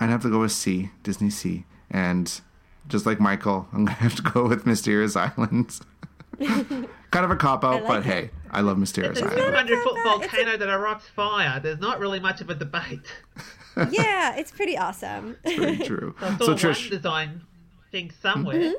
[0.00, 2.40] I'd have to go with C, Disney Sea, and
[2.88, 5.80] just like Michael, I'm gonna have to go with Mysterious Islands.
[6.40, 8.04] kind of a cop out, like but it.
[8.04, 9.68] hey, I love Mysterious It's a Island.
[9.68, 11.60] 200 foot It's a- volcano that erupts fire.
[11.60, 13.06] There's not really much of a debate.
[13.92, 15.36] yeah, it's pretty awesome.
[15.44, 16.16] Very true.
[16.20, 17.42] I saw So one Trish, design
[17.92, 18.56] thing somewhere.
[18.56, 18.72] Mm-hmm.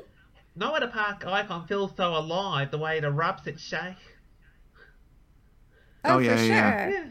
[0.56, 3.96] No other park icon feels so alive the way it erupts its shake.
[6.04, 6.46] Oh, Oh, yeah, for yeah,
[6.90, 6.90] sure.
[6.90, 7.04] Yeah.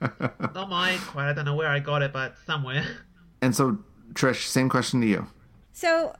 [0.54, 1.24] Not my quote.
[1.24, 2.84] I don't know where I got it, but somewhere.
[3.42, 3.78] and so
[4.14, 5.26] Trish, same question to you.
[5.72, 6.14] So,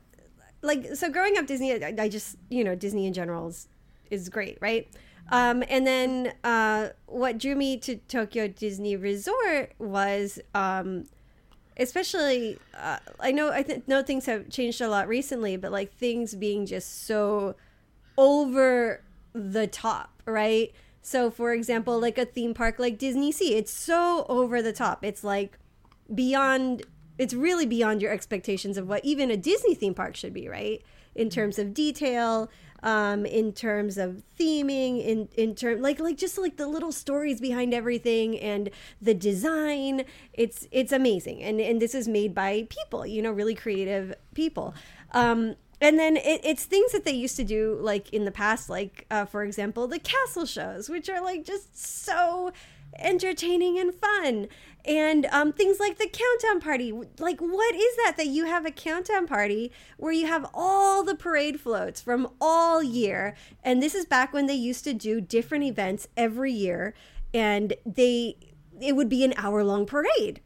[0.62, 3.68] like, so growing up Disney, I, I just, you know, Disney in general is,
[4.10, 4.88] is great, right?
[5.30, 11.06] Um, and then uh, what drew me to Tokyo Disney Resort was, um,
[11.76, 15.92] especially, uh, I know I th- know things have changed a lot recently, but like
[15.92, 17.54] things being just so
[18.18, 19.02] over
[19.32, 20.72] the top, right?
[21.02, 25.04] So, for example, like a theme park like Disney Sea, it's so over the top.
[25.04, 25.58] It's like
[26.14, 26.82] beyond
[27.18, 30.82] it's really beyond your expectations of what even a Disney theme park should be, right?
[31.14, 32.50] In terms of detail,
[32.82, 37.40] um, in terms of theming, in in term like like just like the little stories
[37.40, 38.70] behind everything and
[39.02, 40.04] the design.
[40.32, 44.74] It's it's amazing, and and this is made by people, you know, really creative people.
[45.12, 48.68] Um, and then it, it's things that they used to do like in the past
[48.68, 52.52] like uh, for example the castle shows which are like just so
[52.98, 54.48] entertaining and fun.
[54.84, 56.92] And um, things like the countdown party.
[57.18, 61.14] Like what is that that you have a countdown party where you have all the
[61.14, 63.36] parade floats from all year?
[63.62, 66.94] And this is back when they used to do different events every year
[67.34, 68.36] and they
[68.80, 70.40] it would be an hour long parade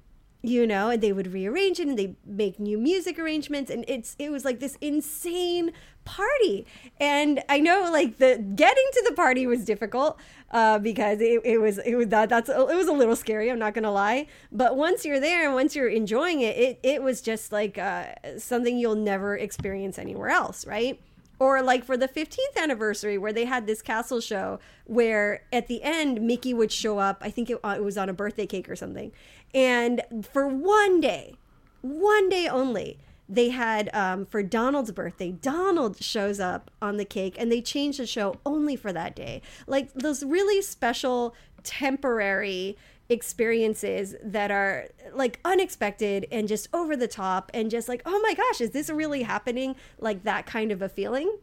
[0.44, 4.14] you know and they would rearrange it and they make new music arrangements and it's
[4.18, 5.72] it was like this insane
[6.04, 6.66] party.
[7.00, 10.18] And i know like the getting to the party was difficult
[10.50, 13.58] uh, because it, it was it was that that's it was a little scary i'm
[13.58, 14.26] not gonna lie.
[14.52, 18.06] But once you're there and once you're enjoying it it, it was just like uh,
[18.38, 21.00] something you'll never experience anywhere else right?
[21.40, 25.82] Or like for the 15th anniversary where they had this castle show where at the
[25.82, 28.68] end mickey would show up i think it, uh, it was on a birthday cake
[28.68, 29.10] or something
[29.54, 31.36] and for one day
[31.80, 32.98] one day only
[33.28, 37.98] they had um, for donald's birthday donald shows up on the cake and they changed
[37.98, 39.42] the show only for that day.
[39.66, 42.76] Like those really special temporary
[43.08, 48.34] experiences that are like unexpected and just over the top and just like oh my
[48.34, 49.76] gosh is this really happening?
[49.98, 51.38] Like that kind of a feeling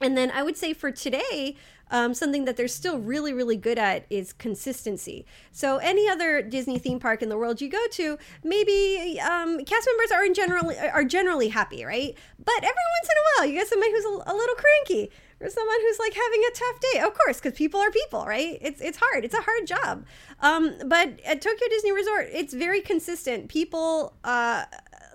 [0.00, 1.56] And then I would say for today,
[1.90, 5.26] um, something that they're still really, really good at is consistency.
[5.50, 9.88] So any other Disney theme park in the world you go to, maybe um, cast
[9.88, 12.14] members are in general are generally happy, right?
[12.38, 15.48] But every once in a while, you get somebody who's a, a little cranky or
[15.48, 17.00] someone who's like having a tough day.
[17.00, 18.58] Of course, because people are people, right?
[18.60, 19.24] It's it's hard.
[19.24, 20.06] It's a hard job.
[20.40, 23.48] Um, but at Tokyo Disney Resort, it's very consistent.
[23.48, 24.64] People, uh,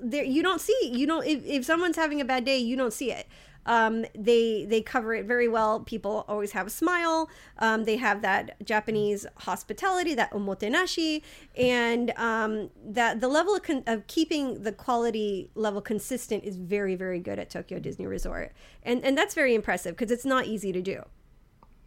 [0.01, 2.93] there you don't see you don't if, if someone's having a bad day, you don't
[2.93, 3.27] see it.
[3.65, 5.79] Um, they they cover it very well.
[5.79, 7.29] People always have a smile.
[7.59, 11.21] Um, they have that Japanese hospitality, that omotenashi,
[11.57, 16.95] and um, that the level of, con- of keeping the quality level consistent is very
[16.95, 18.53] very good at Tokyo Disney Resort,
[18.83, 21.03] and and that's very impressive because it's not easy to do.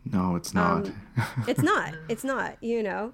[0.05, 0.87] No, it's not.
[0.87, 0.95] Um,
[1.47, 1.95] it's not.
[2.09, 2.57] It's not.
[2.63, 3.13] You know.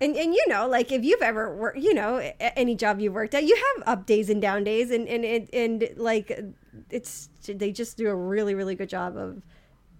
[0.00, 3.34] And, and you know like if you've ever worked you know any job you've worked
[3.34, 6.36] at you have up days and down days and and and, and like
[6.90, 9.42] it's they just do a really really good job of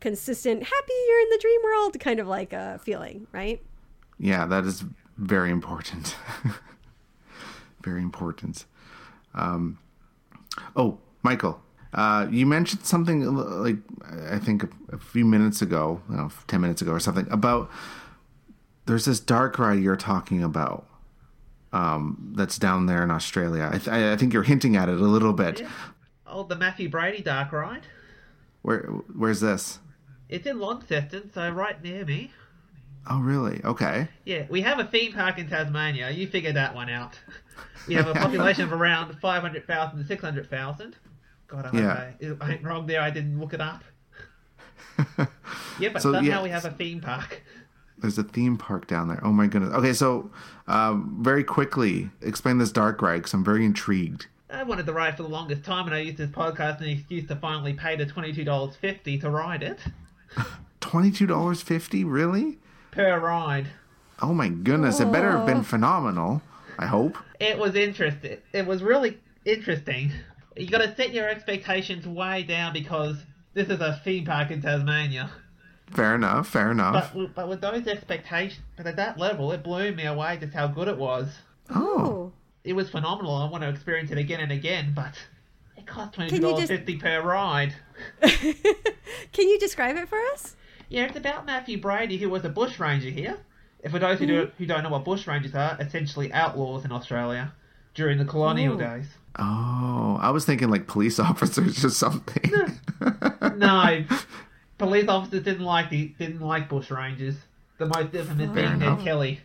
[0.00, 3.62] consistent happy you're in the dream world kind of like a feeling right
[4.22, 4.84] yeah, that is
[5.16, 6.16] very important.
[7.82, 8.66] very important.
[9.34, 9.78] Um,
[10.76, 11.60] oh, Michael,
[11.92, 13.78] uh, you mentioned something like
[14.30, 17.68] I think a, a few minutes ago, no, ten minutes ago or something about
[18.86, 20.86] there's this dark ride you're talking about
[21.72, 23.70] um, that's down there in Australia.
[23.72, 25.66] I, th- I think you're hinting at it a little bit.
[26.32, 27.86] Oh, the Matthew Brady Dark Ride.
[28.62, 28.82] Where
[29.14, 29.78] where's this?
[30.28, 32.32] It's in Launceston, so right near me.
[33.10, 33.60] Oh, really?
[33.64, 34.08] Okay.
[34.24, 36.10] Yeah, we have a theme park in Tasmania.
[36.10, 37.18] You figured that one out.
[37.88, 40.96] We have a population of around 500,000 to 600,000.
[41.48, 42.36] God, I Yeah.
[42.40, 43.00] I, I ain't wrong there.
[43.00, 43.82] I didn't look it up.
[45.80, 47.42] Yeah, but So, somehow yeah, we have a theme park.
[47.98, 49.20] There's a theme park down there.
[49.24, 49.72] Oh my goodness.
[49.74, 50.30] Okay, so
[50.66, 54.26] um, very quickly explain this dark ride because I'm very intrigued.
[54.52, 56.88] I wanted to ride for the longest time, and I used this podcast as an
[56.88, 59.78] excuse to finally pay the $22.50 to ride it.
[60.80, 62.58] Twenty-two dollars fifty, really?
[62.90, 63.68] Per ride.
[64.20, 65.00] Oh my goodness!
[65.00, 65.62] It better have been oh.
[65.62, 66.42] phenomenal.
[66.78, 67.16] I hope.
[67.40, 68.38] It was interesting.
[68.52, 70.12] It was really interesting.
[70.56, 73.16] You got to set your expectations way down because
[73.54, 75.30] this is a theme park in Tasmania.
[75.90, 76.48] Fair enough.
[76.48, 77.14] Fair enough.
[77.14, 80.66] with- but with those expectations, but at that level, it blew me away just how
[80.66, 81.28] good it was.
[81.70, 82.31] Oh,
[82.64, 83.34] It was phenomenal.
[83.34, 85.14] I want to experience it again and again, but
[85.76, 87.74] it cost twenty Can two you dollars just- fifty per ride.
[89.32, 90.56] can you describe it for us
[90.88, 93.38] Yeah, it's about Matthew Brady, who was a bushranger here.
[93.84, 94.56] And for those who, do, mm-hmm.
[94.58, 97.52] who don't know what bushrangers are, essentially outlaws in Australia
[97.94, 98.78] during the colonial Ooh.
[98.78, 99.06] days.
[99.38, 100.18] oh!
[100.20, 102.50] I was thinking like police officers or something.
[103.56, 104.04] No,
[104.78, 107.34] police officers didn't like the didn't like bushrangers.
[107.78, 109.00] The most infamous Fair being Ned.
[109.00, 109.40] Kelly.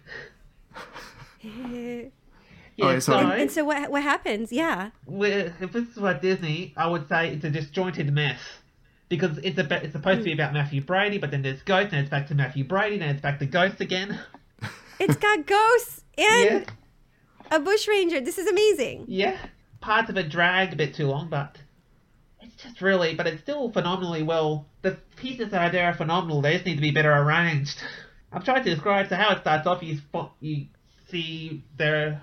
[2.78, 4.92] And, Yeah, Okay, so- so, and so what what happens yeah
[5.60, 8.40] if this is about Disney, I would say it's a disjointed mess.
[9.10, 10.40] Because it's a, it's supposed to be hmm.
[10.42, 13.22] about Matthew Brady, but then there's ghosts, and it's back to Matthew Brady, and it's
[13.22, 14.20] back to ghosts again.
[15.00, 16.64] it's got ghosts and Yeah,
[17.52, 19.38] a bushranger this is amazing yeah.
[19.80, 21.58] Parts of it drag a bit too long, but
[22.42, 24.66] it's just really, but it's still phenomenally well.
[24.82, 26.42] The pieces that are there are phenomenal.
[26.42, 27.82] They just need to be better arranged.
[28.32, 29.08] I'm trying to describe.
[29.08, 30.68] So how it starts off, you spot, you
[31.10, 32.22] see there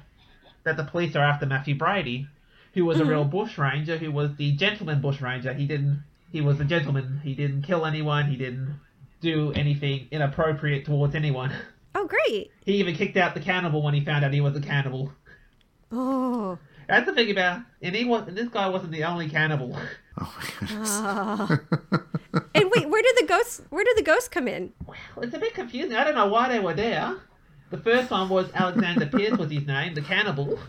[0.64, 2.26] that the police are after Matthew Brady,
[2.74, 5.52] who was a real bushranger, who was the gentleman bushranger.
[5.54, 6.02] He didn't.
[6.32, 7.20] He was a gentleman.
[7.22, 8.26] He didn't kill anyone.
[8.28, 8.80] He didn't
[9.20, 11.52] do anything inappropriate towards anyone.
[11.94, 14.60] oh great He even kicked out the cannibal when he found out he was a
[14.60, 15.12] cannibal.
[15.92, 16.58] oh
[16.88, 19.78] That's the thing about, and he was, and this guy wasn't the only cannibal.
[20.20, 20.88] oh my goodness.
[20.92, 21.60] Ah.
[22.54, 25.38] and wait where did the ghosts where did the ghosts come in Well, it's a
[25.38, 25.94] bit confusing.
[25.96, 27.16] I don't know why they were there.
[27.74, 30.60] The first one was Alexander Pearce was his name, the cannibal,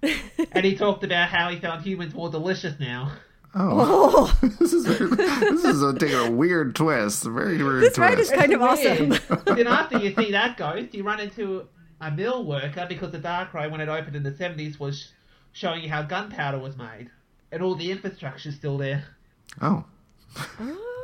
[0.00, 3.12] and he talked about how he found humans more delicious now.
[3.54, 7.26] Oh, oh this is this is a, taking a weird twist.
[7.26, 7.98] A very weird This twist.
[7.98, 9.10] ride is kind of awesome
[9.44, 11.68] then after you see that ghost, you run into
[12.00, 15.12] a mill worker because the Dark Ride, when it opened in the 70s, was
[15.52, 17.10] showing you how gunpowder was made.
[17.52, 19.04] And all the infrastructure's still there.
[19.60, 19.84] oh,
[20.60, 20.95] oh.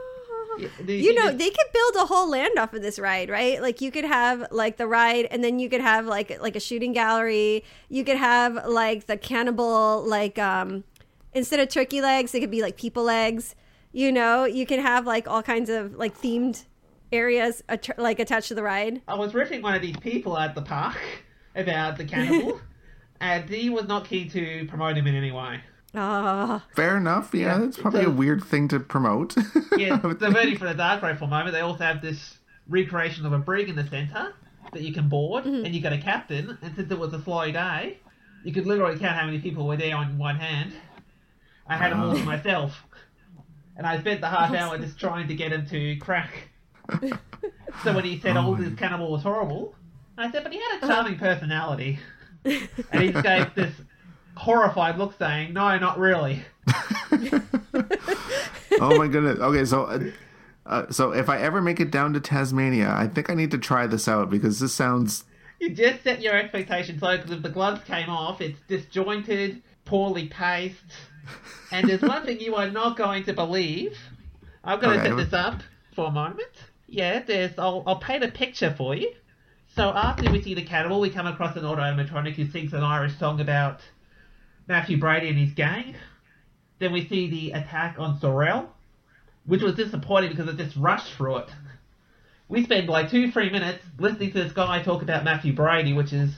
[0.59, 3.61] Yeah, the- you know they could build a whole land off of this ride right?
[3.61, 6.61] Like you could have like the ride and then you could have like like a
[6.61, 7.65] shooting gallery.
[7.89, 10.85] You could have like the cannibal like um
[11.35, 13.55] instead of turkey legs they could be like people legs.
[13.93, 16.65] You know you can have like all kinds of like themed
[17.13, 19.03] areas att- like attached to the ride.
[19.07, 20.97] I was riffing one of these people at the park
[21.55, 22.59] about the cannibal,
[23.21, 25.61] and he was not keen to promote him in any way.
[25.95, 27.35] Ah fair enough.
[27.35, 29.37] Yeah, Yeah, it's probably a so- weird thing to promote.
[29.77, 32.39] Yeah, diverting for the Dark Ride for a moment, they also have this
[32.69, 34.35] recreation of a brig in the centre
[34.73, 37.51] that you can board, and you got a captain, and since it was a slow
[37.51, 37.99] day,
[38.45, 40.73] you could literally count how many people were there on one hand.
[41.67, 42.85] I had them all to myself.
[43.77, 46.49] and I spent the half hour just trying to get him to crack.
[47.83, 49.75] so when he said, "Oh, this cannibal was horrible,"
[50.19, 51.99] I said, "But he had a charming personality,"
[52.45, 53.73] and he gave this
[54.37, 56.43] horrified look, saying, "No, not really."
[58.81, 59.39] oh my goodness.
[59.39, 60.01] Okay, so uh,
[60.67, 63.59] uh, so if I ever make it down to Tasmania, I think I need to
[63.59, 65.25] try this out because this sounds.
[65.61, 70.27] You just set your expectations low because if the gloves came off, it's disjointed, poorly
[70.29, 70.77] paced,
[71.71, 73.97] and there's one thing you are not going to believe.
[74.65, 75.09] I'm going to Okay.
[75.11, 75.61] set this up
[75.95, 76.49] for a moment.
[76.89, 77.59] Yeah, there's.
[77.59, 79.13] I'll, I'll paint a picture for you.
[79.75, 83.17] So after we see the cannibal, we come across an automatronic who sings an Irish
[83.19, 83.81] song about
[84.69, 85.95] Matthew Brady and his gang.
[86.79, 88.67] Then we see the attack on Sorell,
[89.47, 91.51] which was disappointing because it just rushed through it.
[92.49, 96.13] We spend like two, three minutes listening to this guy talk about Matthew Brady, which
[96.13, 96.31] is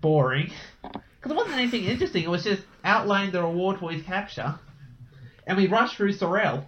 [0.00, 0.52] boring.
[0.82, 4.58] Because it wasn't anything interesting, it was just outlining the reward for his capture.
[5.46, 6.64] And we rush through Sorell.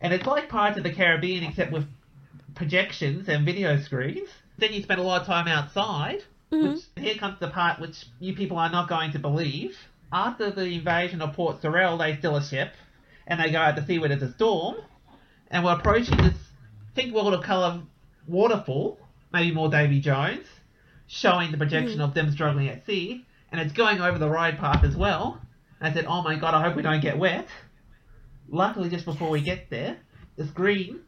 [0.00, 1.86] And it's like Pirates of the Caribbean, except with
[2.54, 4.28] projections and video screens.
[4.58, 6.22] Then you spend a lot of time outside.
[6.52, 6.74] Mm-hmm.
[6.74, 9.76] Which here comes the part which you people are not going to believe.
[10.12, 12.72] After the invasion of Port Sorell, they steal a ship,
[13.26, 14.76] and they go out to sea where there's a storm,
[15.50, 16.36] and we're approaching this
[16.94, 17.82] pink world of colour
[18.28, 18.98] waterfall,
[19.32, 20.46] maybe more Davy Jones,
[21.08, 22.02] showing the projection mm-hmm.
[22.02, 25.40] of them struggling at sea, and it's going over the ride path as well.
[25.80, 27.48] And I said, "Oh my god, I hope we don't get wet."
[28.48, 29.96] Luckily, just before we get there,
[30.36, 31.00] the screen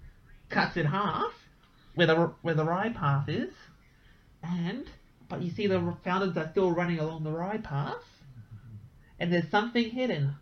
[0.49, 1.33] cuts in half
[1.95, 3.53] where the where the ride path is,
[4.43, 4.89] and
[5.29, 8.03] but you see the founders are still running along the ride path,
[9.19, 10.35] and there's something hidden.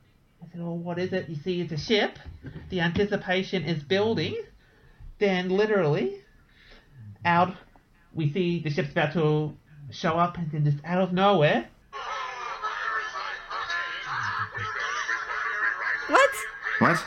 [0.42, 2.18] I said, "Oh, what is it?" You see, it's a ship.
[2.70, 4.36] The anticipation is building.
[5.18, 6.16] Then, literally,
[7.24, 7.56] out
[8.14, 9.56] we see the ship's about to
[9.90, 11.68] show up, and then just out of nowhere,
[16.08, 16.30] What?
[16.78, 17.04] What?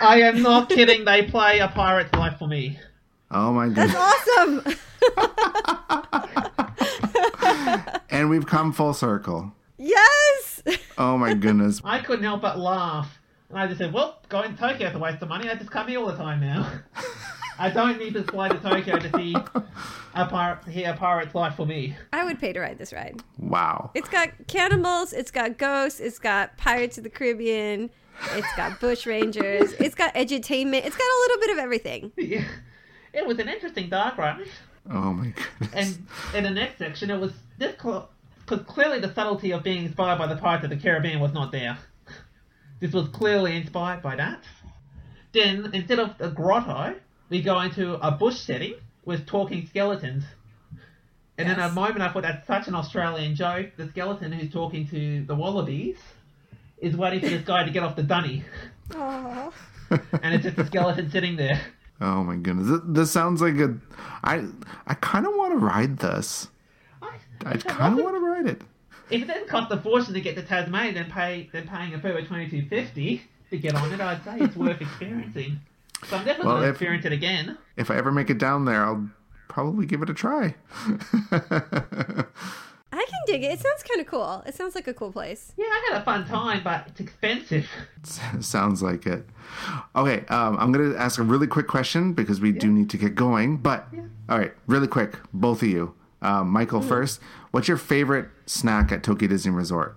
[0.00, 1.04] I am not kidding.
[1.04, 2.78] They play a pirate's life for me.
[3.30, 3.88] Oh my god.
[3.88, 4.62] That's awesome.
[8.18, 9.52] And we've come full circle.
[9.76, 10.62] yes.
[10.98, 11.80] Oh my goodness.
[11.84, 13.20] I couldn't help but laugh.
[13.48, 15.48] And I just said, well, going to Tokyo is a waste of money.
[15.48, 16.68] I just come here all the time now.
[17.60, 19.36] I don't need to fly to Tokyo to see
[20.14, 21.96] a pirate, to hear a pirate's life for me.
[22.12, 23.22] I would pay to ride this ride.
[23.38, 23.92] Wow.
[23.94, 27.88] It's got cannibals, it's got ghosts, it's got Pirates of the Caribbean,
[28.34, 32.10] it's got bush rangers, it's got edutainment, it's got a little bit of everything.
[32.18, 32.44] Yeah.
[33.12, 34.48] It was an interesting dark ride.
[34.90, 35.98] Oh my goodness.
[36.34, 38.06] And in the next section, it was this because
[38.66, 41.78] clearly the subtlety of being inspired by the Pirates of the Caribbean was not there.
[42.80, 44.42] This was clearly inspired by that.
[45.32, 46.96] Then instead of a grotto,
[47.28, 50.24] we go into a bush setting with talking skeletons.
[51.36, 53.70] And in a moment, I thought that's such an Australian joke.
[53.76, 55.96] The skeleton who's talking to the wallabies
[56.78, 58.44] is waiting for this guy to get off the dunny,
[58.94, 59.52] Oh.
[60.22, 61.60] and it's just a skeleton sitting there.
[62.00, 62.68] Oh my goodness.
[62.68, 63.76] This, this sounds like a.
[64.22, 64.46] I
[64.86, 66.46] I kind of want to ride this.
[67.46, 68.62] I, I kind of want to ride it.
[69.10, 71.98] If it didn't cost a fortune to get to Tasmania, then pay then paying a
[72.00, 75.60] further twenty two fifty to get on it, I'd say it's worth experiencing.
[76.08, 77.56] So I'm definitely Well, going to if- experience it again.
[77.76, 79.08] If I ever make it down there, I'll
[79.48, 80.54] probably give it a try.
[82.90, 83.52] I can dig it.
[83.52, 84.42] It sounds kind of cool.
[84.46, 85.52] It sounds like a cool place.
[85.56, 87.66] Yeah, I had a fun time, but it's expensive.
[88.40, 89.26] Sounds like it.
[89.94, 92.96] Okay, um, I'm going to ask a really quick question because we do need to
[92.96, 93.58] get going.
[93.58, 93.86] But,
[94.28, 95.94] all right, really quick, both of you.
[96.20, 97.20] Um, Michael first.
[97.52, 99.96] What's your favorite snack at Tokyo Disney Resort?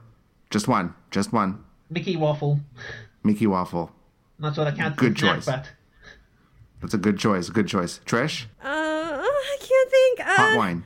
[0.50, 0.94] Just one.
[1.10, 1.64] Just one.
[1.90, 2.60] Mickey waffle.
[3.24, 3.92] Mickey Waffle.
[4.40, 5.46] Not sure that counts Good as snack, choice.
[5.46, 5.70] but
[6.82, 7.50] That's a good choice.
[7.50, 8.00] Good choice.
[8.06, 8.46] Trish?
[8.64, 10.20] Uh, I can't think.
[10.22, 10.84] Uh, Hot wine.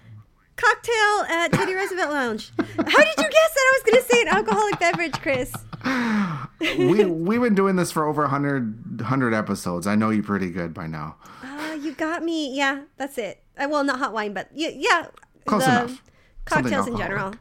[0.57, 2.51] Cocktail at Teddy Roosevelt Lounge.
[2.57, 2.77] How did
[3.17, 5.53] you guess that I was going to say an alcoholic beverage, Chris?
[6.77, 9.85] we, we've been doing this for over 100, 100 episodes.
[9.87, 11.17] I know you're pretty good by now.
[11.43, 12.55] Uh, you got me.
[12.55, 13.43] Yeah, that's it.
[13.57, 15.07] Uh, well, not hot wine, but yeah, yeah.
[15.45, 16.01] Close the enough.
[16.45, 17.33] Cocktails in general.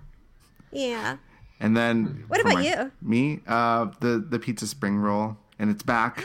[0.72, 1.16] Yeah.
[1.60, 2.90] And then What about my- you?
[3.00, 6.24] Me, uh, the the pizza spring roll, and it's back.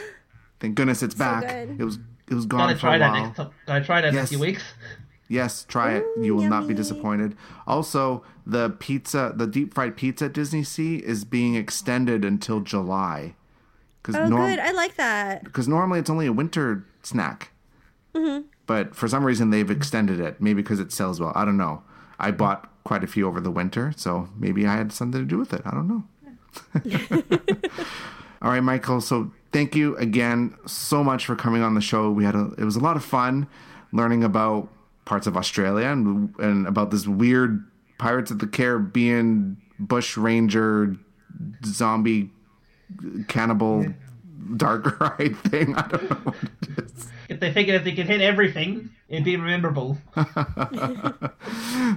[0.60, 1.42] Thank goodness it's back.
[1.46, 1.80] good.
[1.80, 3.22] It was it was gone gotta for try a that while.
[3.24, 3.36] next.
[3.36, 3.50] Time.
[3.66, 4.62] Gotta try that in a few weeks.
[5.28, 6.04] Yes, try it.
[6.18, 7.36] Ooh, You will not be disappointed.
[7.66, 13.36] Also, the pizza, the deep fried pizza at Disney Sea is being extended until July.
[14.02, 14.58] Because Oh, good.
[14.58, 15.44] I like that.
[15.44, 17.52] because normally it's only a winter snack.
[18.14, 18.46] Mm-hmm.
[18.70, 20.40] But for some reason they've extended it.
[20.40, 21.32] Maybe because it sells well.
[21.34, 21.82] I don't know.
[22.20, 25.38] I bought quite a few over the winter, so maybe I had something to do
[25.38, 25.60] with it.
[25.64, 26.04] I don't know.
[28.40, 29.00] All right, Michael.
[29.00, 32.12] So thank you again so much for coming on the show.
[32.12, 33.48] We had a, it was a lot of fun
[33.92, 34.68] learning about
[35.04, 37.68] parts of Australia and and about this weird
[37.98, 40.94] Pirates of the Caribbean bush ranger
[41.64, 42.30] zombie
[43.26, 43.84] cannibal
[44.56, 45.74] dark ride thing.
[45.74, 47.08] I don't know what it is.
[47.30, 49.98] If they figured if they could hit everything, it'd be memorable.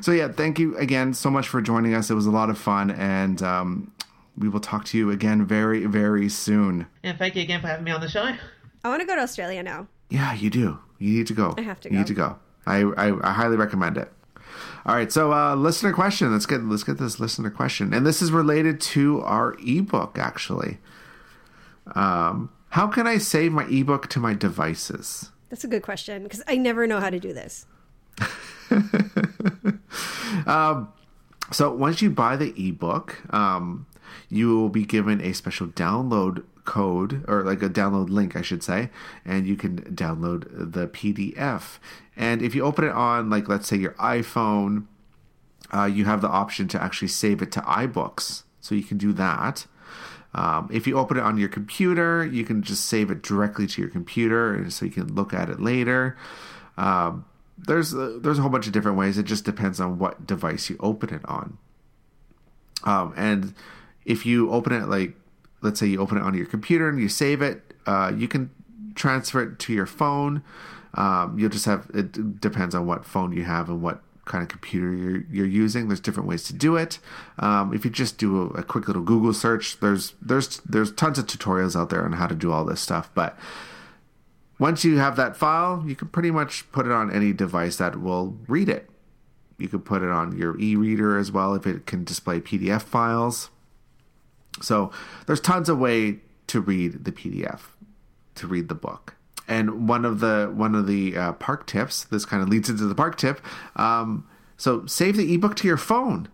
[0.01, 2.11] so yeah, thank you again so much for joining us.
[2.11, 3.91] It was a lot of fun, and um,
[4.37, 6.85] we will talk to you again very, very soon.
[7.01, 8.31] And thank you again for having me on the show.
[8.83, 9.87] I want to go to Australia now.
[10.11, 10.77] Yeah, you do.
[10.99, 11.55] You need to go.
[11.57, 12.37] I have to You need to go.
[12.67, 14.13] I, I, I highly recommend it.
[14.85, 16.31] All right, so uh, listener question.
[16.31, 20.77] Let's get let's get this listener question, and this is related to our ebook actually.
[21.95, 25.31] Um, how can I save my ebook to my devices?
[25.49, 27.65] That's a good question because I never know how to do this.
[31.53, 33.85] So once you buy the ebook, um,
[34.27, 38.63] you will be given a special download code or like a download link, I should
[38.63, 38.89] say,
[39.23, 41.77] and you can download the PDF.
[42.17, 44.87] And if you open it on, like, let's say your iPhone,
[45.71, 48.43] uh, you have the option to actually save it to iBooks.
[48.59, 49.67] So you can do that.
[50.35, 53.81] Um, if you open it on your computer, you can just save it directly to
[53.81, 56.17] your computer, and so you can look at it later.
[56.77, 57.25] Um,
[57.57, 59.17] there's a, there's a whole bunch of different ways.
[59.17, 61.57] It just depends on what device you open it on.
[62.83, 63.53] Um, and
[64.05, 65.13] if you open it like,
[65.61, 68.49] let's say you open it on your computer and you save it, uh, you can
[68.95, 70.43] transfer it to your phone.
[70.95, 74.49] Um, you'll just have it depends on what phone you have and what kind of
[74.49, 75.87] computer you're you're using.
[75.87, 76.99] There's different ways to do it.
[77.39, 81.19] Um, if you just do a, a quick little Google search, there's there's there's tons
[81.19, 83.09] of tutorials out there on how to do all this stuff.
[83.13, 83.37] But
[84.59, 87.99] once you have that file, you can pretty much put it on any device that
[87.99, 88.89] will read it.
[89.57, 93.49] You could put it on your e-reader as well if it can display PDF files.
[94.61, 94.91] So
[95.25, 97.61] there's tons of way to read the PDF,
[98.35, 99.15] to read the book.
[99.47, 102.85] And one of the one of the uh, park tips, this kind of leads into
[102.85, 103.41] the park tip.
[103.75, 104.27] Um,
[104.57, 106.29] so save the ebook to your phone,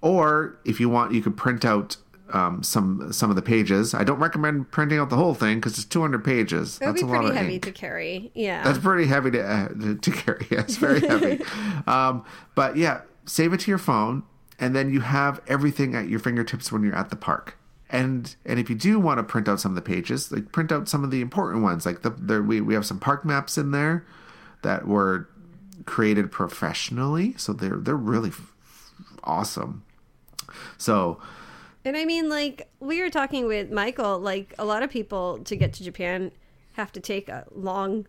[0.00, 1.96] or if you want, you could print out
[2.32, 3.94] um, some some of the pages.
[3.94, 6.78] I don't recommend printing out the whole thing because it's 200 pages.
[6.80, 7.64] Would That's be a lot pretty of heavy ink.
[7.64, 8.30] to carry.
[8.34, 8.62] Yeah.
[8.64, 9.68] That's pretty heavy to uh,
[10.00, 10.46] to, carry.
[10.50, 11.42] It's very heavy.
[11.86, 14.24] um, but yeah, save it to your phone,
[14.58, 17.57] and then you have everything at your fingertips when you're at the park.
[17.90, 20.70] And and if you do want to print out some of the pages, like print
[20.70, 21.86] out some of the important ones.
[21.86, 24.04] Like the there we we have some park maps in there
[24.62, 25.28] that were
[25.86, 28.52] created professionally, so they're they're really f-
[29.24, 29.84] awesome.
[30.76, 31.18] So
[31.84, 35.56] And I mean, like, we were talking with Michael, like, a lot of people to
[35.56, 36.32] get to Japan
[36.74, 38.06] have to take a long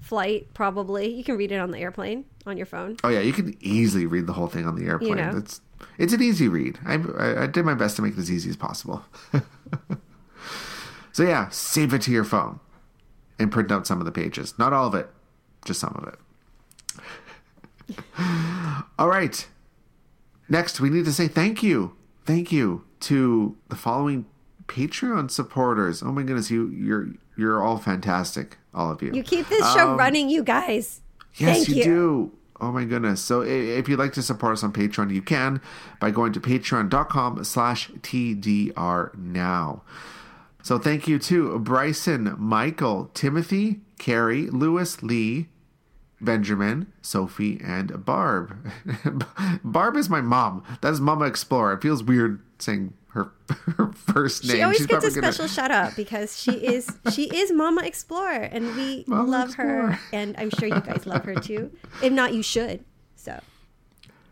[0.00, 1.14] flight, probably.
[1.14, 2.96] You can read it on the airplane on your phone.
[3.04, 5.16] Oh yeah, you can easily read the whole thing on the airplane.
[5.16, 5.36] know.
[5.36, 5.60] It's
[5.98, 6.78] it's an easy read.
[6.84, 9.04] I, I I did my best to make it as easy as possible.
[11.12, 12.60] so yeah, save it to your phone
[13.38, 14.58] and print out some of the pages.
[14.58, 15.08] Not all of it,
[15.64, 16.08] just some of
[17.88, 17.96] it.
[18.98, 19.46] all right.
[20.48, 24.26] Next, we need to say thank you, thank you to the following
[24.66, 26.02] Patreon supporters.
[26.02, 29.12] Oh my goodness, you you're you're all fantastic, all of you.
[29.12, 31.00] You keep this show Um, running, you guys.
[31.36, 31.84] Yes, Thank you, you.
[31.84, 32.32] do.
[32.60, 33.20] Oh my goodness.
[33.20, 35.60] So if you'd like to support us on Patreon, you can
[35.98, 39.82] by going to patreon.com slash TDR now.
[40.62, 45.48] So thank you to Bryson, Michael, Timothy, Carrie, Lewis, Lee,
[46.20, 48.70] Benjamin, Sophie, and Barb.
[49.64, 50.62] Barb is my mom.
[50.82, 51.74] That's Mama Explorer.
[51.74, 53.32] It feels weird saying her,
[53.76, 54.56] her first name.
[54.56, 57.52] She always She's gets a probably gonna- special shout out because she is she is
[57.52, 61.70] Mama Explorer and we Mama love her and I'm sure you guys love her too.
[62.02, 62.84] If not, you should.
[63.16, 63.40] So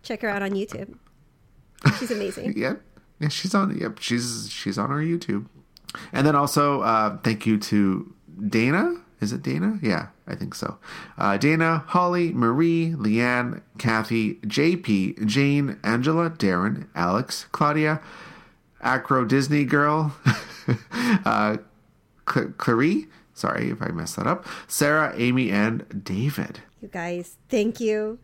[0.02, 0.94] check her out on YouTube.
[1.98, 2.52] She's amazing.
[2.56, 2.82] Yep.
[3.20, 3.76] Yeah, she's on.
[3.76, 5.46] Yep, she's she's on our YouTube.
[6.12, 8.12] And then also, uh, thank you to
[8.48, 8.94] Dana.
[9.20, 9.80] Is it Dana?
[9.82, 10.78] Yeah, I think so.
[11.16, 18.00] Uh, Dana, Holly, Marie, Leanne, Kathy, JP, Jane, Angela, Darren, Alex, Claudia,
[18.80, 20.14] Acro Disney Girl,
[21.24, 21.56] uh,
[22.30, 23.06] Cl- Clarie.
[23.34, 24.46] Sorry if I messed that up.
[24.66, 26.60] Sarah, Amy, and David.
[26.82, 28.18] You guys, thank you.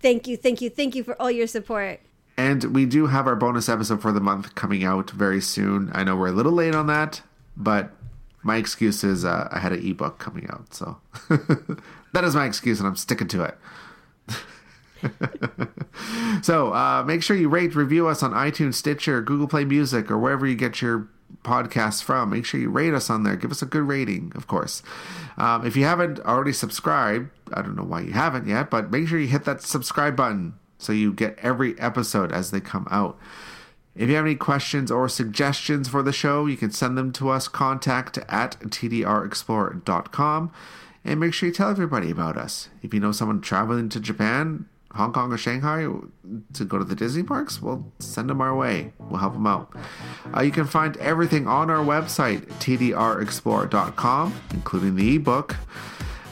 [0.00, 2.00] Thank you, thank you, thank you for all your support.
[2.36, 5.90] And we do have our bonus episode for the month coming out very soon.
[5.92, 7.20] I know we're a little late on that,
[7.56, 7.90] but
[8.42, 10.72] my excuse is uh, I had an ebook coming out.
[10.72, 10.98] So
[11.28, 13.58] that is my excuse, and I'm sticking to it.
[16.42, 20.18] so uh, make sure you rate, review us on iTunes, Stitcher, Google Play Music, or
[20.18, 21.08] wherever you get your
[21.44, 22.30] podcasts from.
[22.30, 23.36] Make sure you rate us on there.
[23.36, 24.82] Give us a good rating, of course.
[25.36, 29.08] Um, if you haven't already subscribed, I don't know why you haven't yet, but make
[29.08, 33.18] sure you hit that subscribe button so you get every episode as they come out.
[33.94, 37.28] If you have any questions or suggestions for the show, you can send them to
[37.28, 40.52] us, contact at tdrexplore.com,
[41.04, 42.68] and make sure you tell everybody about us.
[42.82, 45.86] If you know someone traveling to Japan, Hong Kong or Shanghai
[46.52, 48.92] to go to the Disney parks, well, send them our way.
[48.98, 49.72] We'll help them out.
[50.36, 55.56] Uh, you can find everything on our website, tdrexplore.com, including the ebook.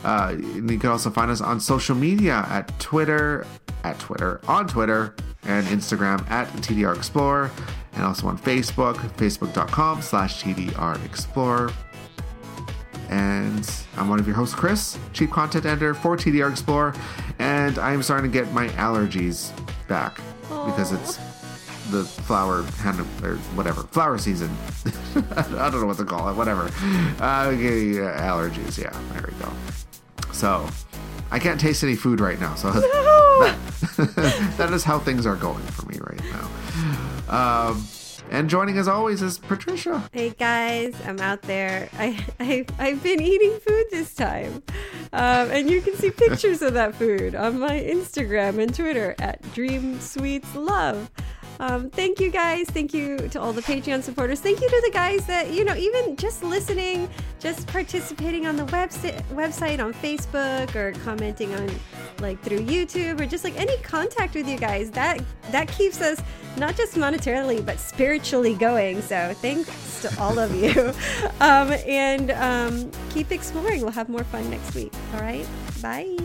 [0.04, 3.46] Uh, and you can also find us on social media at Twitter,
[3.84, 7.50] at Twitter, on Twitter, and Instagram at TDR Explorer,
[7.94, 11.72] and also on Facebook, facebook.com slash TDR Explorer.
[13.09, 16.94] And I'm one of your hosts, Chris, Chief Content Editor for TDR Explorer,
[17.38, 19.50] and I'm starting to get my allergies
[19.88, 20.20] back
[20.66, 21.16] because it's
[21.90, 24.54] the flower hand or whatever flower season.
[25.36, 26.34] I don't know what to call it.
[26.34, 26.64] Whatever.
[27.20, 28.78] Uh, yeah, allergies.
[28.78, 29.50] Yeah, there we go.
[30.32, 30.68] So
[31.30, 32.54] I can't taste any food right now.
[32.54, 36.20] So that, that is how things are going for me right
[37.28, 37.70] now.
[37.70, 37.86] Um,
[38.31, 40.09] and joining as always is Patricia.
[40.12, 41.89] Hey guys, I'm out there.
[41.99, 44.62] I, I I've been eating food this time,
[45.12, 49.41] um, and you can see pictures of that food on my Instagram and Twitter at
[49.55, 51.11] Dream Sweets Love.
[51.61, 52.66] Um, thank you guys.
[52.68, 54.40] Thank you to all the Patreon supporters.
[54.40, 57.09] Thank you to the guys that, you know, even just listening,
[57.40, 61.70] just participating on the website, website on Facebook or commenting on
[62.20, 64.90] like through YouTube or just like any contact with you guys.
[64.90, 66.20] That that keeps us
[66.56, 69.02] not just monetarily but spiritually going.
[69.02, 70.92] So thanks to all of you,
[71.40, 73.82] um, and um, keep exploring.
[73.82, 74.92] We'll have more fun next week.
[75.14, 75.46] All right,
[75.82, 76.16] bye.